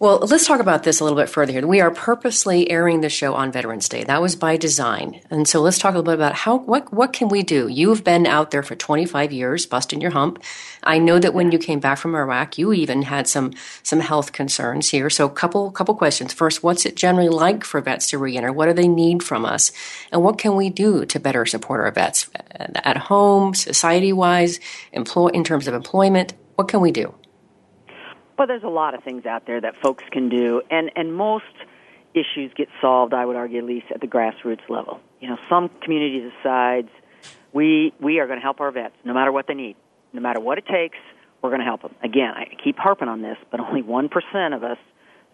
[0.00, 1.66] Well, let's talk about this a little bit further here.
[1.66, 4.04] We are purposely airing the show on Veterans Day.
[4.04, 5.20] That was by design.
[5.28, 7.66] And so let's talk a little bit about how what what can we do?
[7.66, 10.40] You've been out there for 25 years busting your hump.
[10.84, 14.30] I know that when you came back from Iraq, you even had some some health
[14.30, 15.10] concerns here.
[15.10, 16.32] So couple couple questions.
[16.32, 18.52] First, what's it generally like for vets to reenter?
[18.52, 19.72] What do they need from us?
[20.12, 24.60] And what can we do to better support our vets uh, at home, society-wise,
[24.92, 26.34] employ in terms of employment?
[26.54, 27.16] What can we do?
[28.38, 31.44] Well, there's a lot of things out there that folks can do, and and most
[32.14, 33.12] issues get solved.
[33.12, 35.00] I would argue, at least at the grassroots level.
[35.20, 36.88] You know, some community decides
[37.52, 39.74] we we are going to help our vets no matter what they need,
[40.12, 40.98] no matter what it takes.
[41.42, 41.96] We're going to help them.
[42.02, 44.78] Again, I keep harping on this, but only one percent of us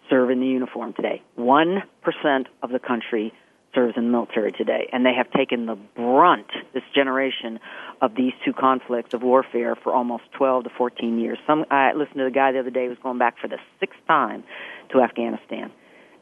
[0.09, 1.21] serve in the uniform today.
[1.35, 3.33] One percent of the country
[3.75, 7.59] serves in the military today, and they have taken the brunt, this generation,
[8.01, 11.37] of these two conflicts of warfare for almost 12 to 14 years.
[11.45, 13.57] Some I listened to the guy the other day who was going back for the
[13.79, 14.43] sixth time
[14.91, 15.71] to Afghanistan,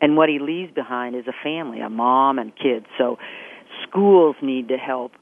[0.01, 2.85] and what he leaves behind is a family, a mom and kids.
[2.97, 3.17] So,
[3.87, 5.13] schools need to help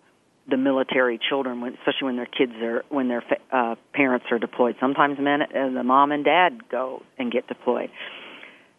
[0.50, 4.76] the military children, especially when their kids are when their uh, parents are deployed.
[4.80, 7.90] Sometimes men, uh, the mom and dad go and get deployed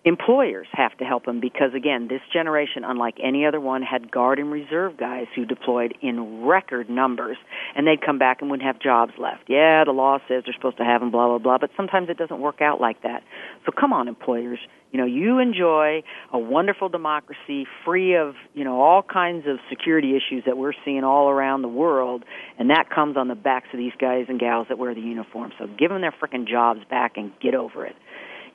[0.05, 4.41] employers have to help them because again this generation unlike any other one had guard
[4.41, 7.37] and reserve guys who deployed in record numbers
[7.77, 9.45] and they'd come back and wouldn't have jobs left.
[9.47, 12.19] Yeah the law says they're supposed to have them blah blah blah but sometimes it
[12.19, 13.23] doesn't work out like that.
[13.65, 14.59] So come on employers.
[14.91, 20.17] You know you enjoy a wonderful democracy free of you know all kinds of security
[20.17, 22.25] issues that we're seeing all around the world
[22.59, 25.53] and that comes on the backs of these guys and gals that wear the uniform.
[25.61, 27.95] So give them their frickin' jobs back and get over it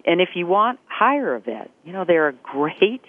[0.08, 1.70] and if you want, hire a vet.
[1.84, 3.02] You know, they're a great,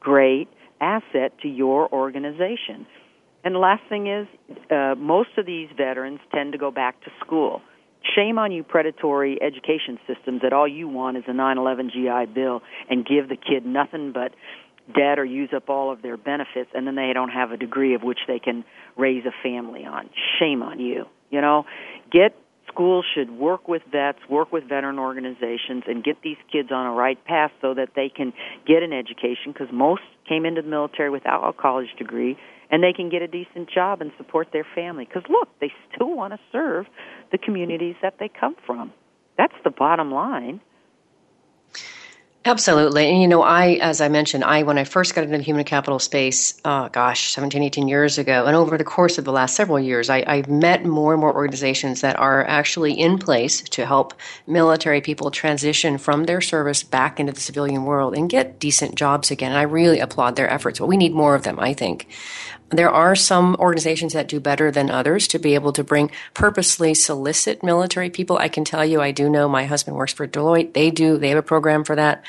[0.00, 0.48] great
[0.80, 2.86] asset to your organization.
[3.44, 4.26] And the last thing is,
[4.70, 7.60] uh, most of these veterans tend to go back to school.
[8.14, 12.62] Shame on you, predatory education systems, that all you want is a 9/11 GI Bill
[12.88, 14.32] and give the kid nothing but
[14.94, 17.94] debt or use up all of their benefits, and then they don't have a degree
[17.94, 18.64] of which they can
[18.96, 20.08] raise a family on.
[20.38, 21.06] Shame on you.
[21.30, 21.66] You know,
[22.10, 22.34] get
[22.76, 26.92] schools should work with vets, work with veteran organizations, and get these kids on a
[26.92, 28.34] right path so that they can
[28.66, 32.36] get an education because most came into the military without a college degree
[32.70, 35.06] and they can get a decent job and support their family.
[35.06, 36.86] Because look they still want to serve
[37.32, 38.92] the communities that they come from.
[39.38, 40.60] That's the bottom line
[42.46, 43.10] Absolutely.
[43.10, 45.64] And, you know, I, as I mentioned, I, when I first got into the human
[45.64, 49.56] capital space, oh gosh, 17, 18 years ago, and over the course of the last
[49.56, 53.84] several years, I, I've met more and more organizations that are actually in place to
[53.84, 54.14] help
[54.46, 59.32] military people transition from their service back into the civilian world and get decent jobs
[59.32, 59.50] again.
[59.50, 62.06] And I really applaud their efforts, but we need more of them, I think.
[62.70, 66.94] There are some organizations that do better than others to be able to bring purposely
[66.94, 68.38] solicit military people.
[68.38, 70.72] I can tell you, I do know my husband works for Deloitte.
[70.72, 72.24] They do, they have a program for that.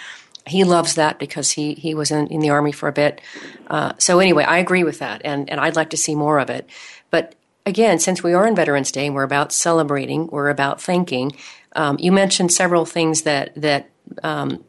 [0.45, 3.19] He loves that because he, he was in, in the army for a bit.
[3.67, 6.49] Uh, so anyway, I agree with that and, and I'd like to see more of
[6.49, 6.69] it.
[7.09, 7.35] But
[7.65, 11.35] again, since we are in Veterans Day and we're about celebrating, we're about thanking,
[11.75, 13.89] um, you mentioned several things that, that,
[14.23, 14.63] um,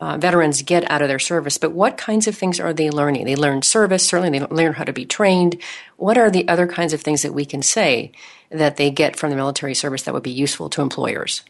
[0.00, 3.24] uh, veterans get out of their service, but what kinds of things are they learning?
[3.24, 5.56] They learn service, certainly they learn how to be trained.
[5.96, 8.12] What are the other kinds of things that we can say
[8.50, 11.42] that they get from the military service that would be useful to employers?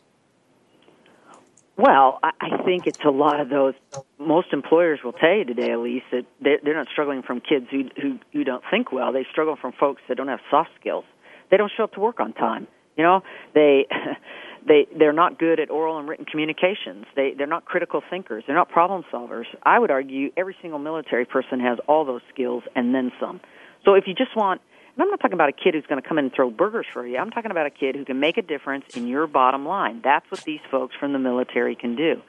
[1.77, 3.75] Well, I think it's a lot of those.
[4.19, 8.19] Most employers will tell you today, Elise, that they're not struggling from kids who who,
[8.33, 9.13] who don't think well.
[9.13, 11.05] They struggle from folks that don't have soft skills.
[11.51, 12.67] They don't show up to work on time.
[12.97, 13.23] You know,
[13.55, 13.87] they
[14.67, 17.07] they they're not good at oral and written communications.
[17.15, 18.45] They they're not critical thinkers.
[18.47, 19.47] They're not problem solvers.
[19.63, 23.41] I would argue every single military person has all those skills and then some.
[23.85, 24.61] So if you just want
[24.97, 26.87] and I'm not talking about a kid who's going to come in and throw burgers
[26.91, 27.19] for you.
[27.19, 30.01] I'm talking about a kid who can make a difference in your bottom line.
[30.03, 32.23] That's what these folks from the military can do.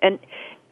[0.00, 0.18] And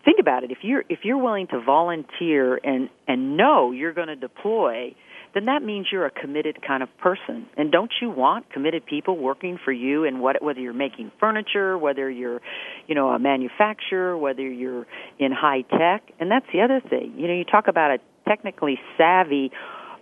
[0.04, 0.50] think about it.
[0.50, 4.94] If you're if you're willing to volunteer and and know you're going to deploy,
[5.34, 7.46] then that means you're a committed kind of person.
[7.56, 11.76] And don't you want committed people working for you and what whether you're making furniture,
[11.78, 12.40] whether you're,
[12.86, 14.86] you know, a manufacturer, whether you're
[15.18, 16.02] in high tech.
[16.18, 17.14] And that's the other thing.
[17.16, 19.50] You know, you talk about a technically savvy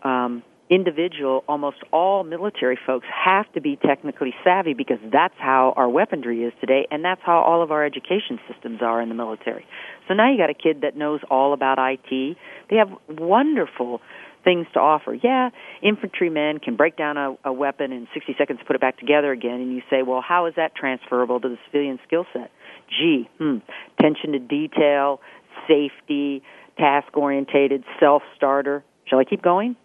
[0.03, 5.89] um individual, almost all military folks have to be technically savvy because that's how our
[5.89, 9.66] weaponry is today, and that's how all of our education systems are in the military.
[10.07, 12.37] So now you got a kid that knows all about IT.
[12.70, 14.01] They have wonderful
[14.45, 15.14] things to offer.
[15.14, 15.51] Yeah,
[15.82, 19.61] infantrymen can break down a, a weapon in 60 seconds, put it back together again,
[19.61, 22.51] and you say, well, how is that transferable to the civilian skill set?
[22.89, 23.59] Gee, hmm,
[23.99, 25.20] attention to detail,
[25.66, 26.43] safety,
[26.78, 28.84] task orientated, self starter.
[29.07, 29.76] Shall I keep going?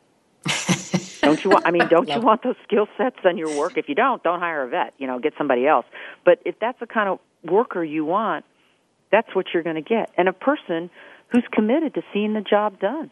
[1.21, 1.65] don't you want?
[1.65, 3.77] I mean, don't you want those skill sets on your work?
[3.77, 4.93] If you don't, don't hire a vet.
[4.97, 5.85] You know, get somebody else.
[6.25, 8.45] But if that's the kind of worker you want,
[9.11, 10.89] that's what you're going to get, and a person
[11.29, 13.11] who's committed to seeing the job done.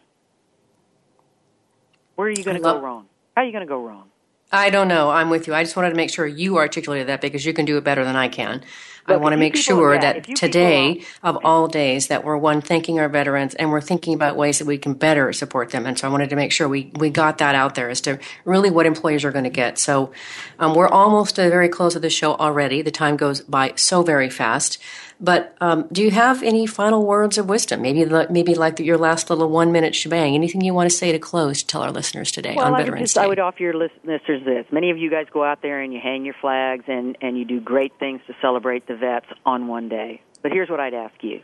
[2.22, 3.08] Where are you going to go wrong?
[3.34, 4.08] How are you going to go wrong?
[4.52, 5.10] I don't know.
[5.10, 5.54] I'm with you.
[5.54, 8.04] I just wanted to make sure you articulated that because you can do it better
[8.04, 8.62] than I can.
[9.06, 13.00] I want to make sure yeah, that today, of all days, that we're one thanking
[13.00, 15.86] our veterans and we're thinking about ways that we can better support them.
[15.86, 18.18] And so I wanted to make sure we, we got that out there as to
[18.44, 19.78] really what employers are going to get.
[19.78, 20.12] So
[20.58, 22.82] um, we're almost to the very close of the show already.
[22.82, 24.78] The time goes by so very fast.
[25.22, 27.80] But um, do you have any final words of wisdom?
[27.80, 30.34] Maybe maybe like your last little one minute shebang.
[30.34, 32.78] Anything you want to say to close to tell our listeners today well, on I
[32.78, 33.22] Veterans just, Day?
[33.22, 34.66] I would offer your listeners this.
[34.72, 37.44] Many of you guys go out there and you hang your flags and, and you
[37.44, 40.22] do great things to celebrate the vets on one day.
[40.42, 41.40] But here's what I'd ask you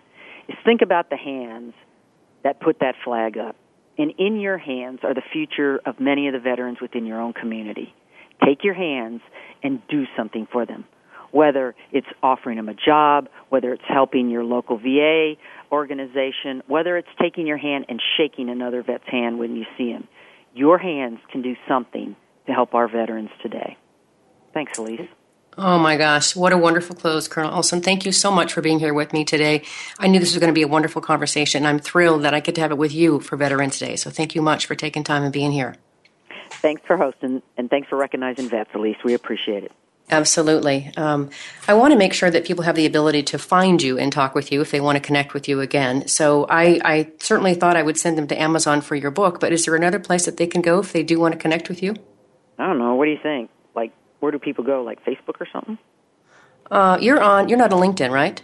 [0.49, 1.75] is think about the hands
[2.43, 3.57] that put that flag up.
[3.99, 7.33] And in your hands are the future of many of the veterans within your own
[7.33, 7.95] community.
[8.45, 9.21] Take your hands
[9.63, 10.85] and do something for them
[11.31, 15.35] whether it's offering them a job, whether it's helping your local VA
[15.71, 20.09] organization, whether it's taking your hand and shaking another vet's hand when you see him.
[20.55, 23.77] Your hands can do something to help our veterans today.
[24.55, 25.09] Thanks, Elise.
[25.61, 27.81] Oh my gosh, what a wonderful close, Colonel Olson.
[27.81, 29.65] Thank you so much for being here with me today.
[29.99, 31.67] I knew this was going to be a wonderful conversation.
[31.67, 33.97] I'm thrilled that I get to have it with you for Veterans Day.
[33.97, 35.75] So thank you much for taking time and being here.
[36.63, 38.99] Thanks for hosting and thanks for recognizing vets, Elise.
[39.05, 39.73] We appreciate it.
[40.11, 40.93] Absolutely.
[40.97, 41.29] Um,
[41.67, 44.37] I want to make sure that people have the ability to find you and talk
[44.37, 46.07] with you if they want to connect with you again.
[46.07, 49.53] So I, I, certainly thought I would send them to Amazon for your book, but
[49.53, 51.83] is there another place that they can go if they do want to connect with
[51.83, 51.95] you?
[52.59, 52.95] I don't know.
[52.95, 53.51] What do you think?
[53.75, 54.83] Like, where do people go?
[54.83, 55.79] Like Facebook or something?
[56.71, 57.49] Uh, you're on.
[57.49, 58.43] You're not on LinkedIn, right?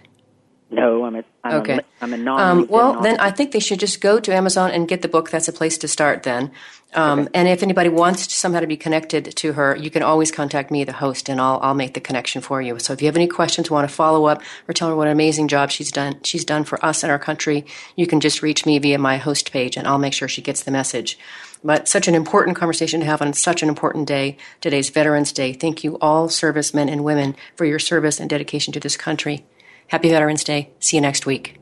[0.75, 1.79] No, I'm a I'm okay.
[1.79, 2.41] A, I'm a non.
[2.41, 5.31] Um, well, then I think they should just go to Amazon and get the book.
[5.31, 6.23] That's a place to start.
[6.23, 6.51] Then,
[6.95, 7.31] um, okay.
[7.35, 10.71] and if anybody wants to somehow to be connected to her, you can always contact
[10.71, 12.79] me, the host, and I'll I'll make the connection for you.
[12.79, 15.13] So if you have any questions, want to follow up, or tell her what an
[15.13, 18.67] amazing job she's done she's done for us and our country, you can just reach
[18.67, 21.19] me via my host page, and I'll make sure she gets the message.
[21.63, 24.37] But such an important conversation to have on such an important day.
[24.61, 25.55] Today's Veterans Day.
[25.55, 29.47] Thank you all servicemen and women for your service and dedication to this country.
[29.89, 30.71] Happy Veterans Day.
[30.81, 31.61] See you next week.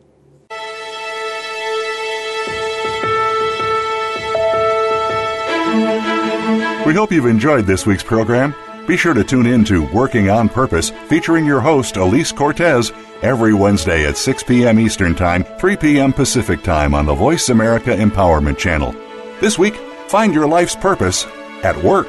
[6.85, 8.55] We hope you've enjoyed this week's program.
[8.87, 12.91] Be sure to tune in to Working on Purpose, featuring your host, Elise Cortes,
[13.23, 14.81] every Wednesday at 6 p.m.
[14.81, 16.13] Eastern Time, 3 p.m.
[16.13, 18.95] Pacific Time on the Voice America Empowerment Channel.
[19.41, 19.77] This week,
[20.09, 21.25] find your life's purpose
[21.63, 22.09] at work.